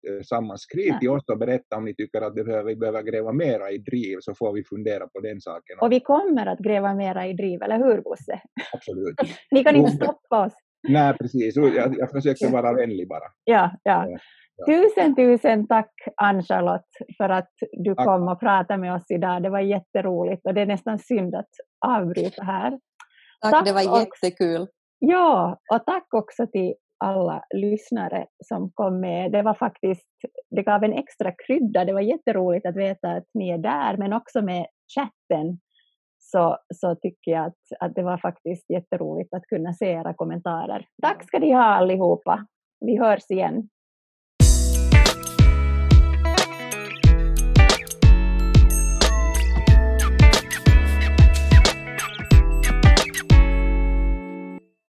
[0.09, 0.59] eh, samman.
[0.59, 1.01] Skriv Nej.
[1.01, 3.79] till oss och berätta om ni tycker att det behöver, vi behöver gräva mera i
[3.79, 5.79] driv så får vi fundera på den saken.
[5.81, 8.41] Och vi kommer att gräva mera i driv, eller hur Bosse?
[8.73, 9.15] Absolut.
[9.51, 10.53] Ni kan inte stoppa oss.
[10.89, 11.57] Nej, precis.
[11.57, 13.25] Jag, jag försökte vara vänlig bara.
[13.45, 13.71] Ja.
[13.83, 14.19] Ja, ja.
[14.67, 18.07] Tusen, tusen tack Ann-Charlotte för att du Tack.
[18.07, 19.43] kom och pratade med oss idag.
[19.43, 21.51] Det var jätteroligt och det är nästan synd att
[21.87, 22.71] avbryta här.
[23.41, 23.99] Tack, Tack det var också.
[24.27, 24.69] jättekul.
[24.99, 26.75] Ja, och tack också till
[27.05, 29.33] alla lyssnare som kom med.
[29.33, 30.09] Det var faktiskt,
[30.51, 31.85] det gav en extra krydda.
[31.85, 35.59] Det var jätteroligt att veta att ni är där, men också med chatten
[36.19, 40.87] så, så tycker jag att, att det var faktiskt jätteroligt att kunna se era kommentarer.
[41.03, 42.47] Tack ska ni ha allihopa.
[42.81, 43.69] Vi hörs igen.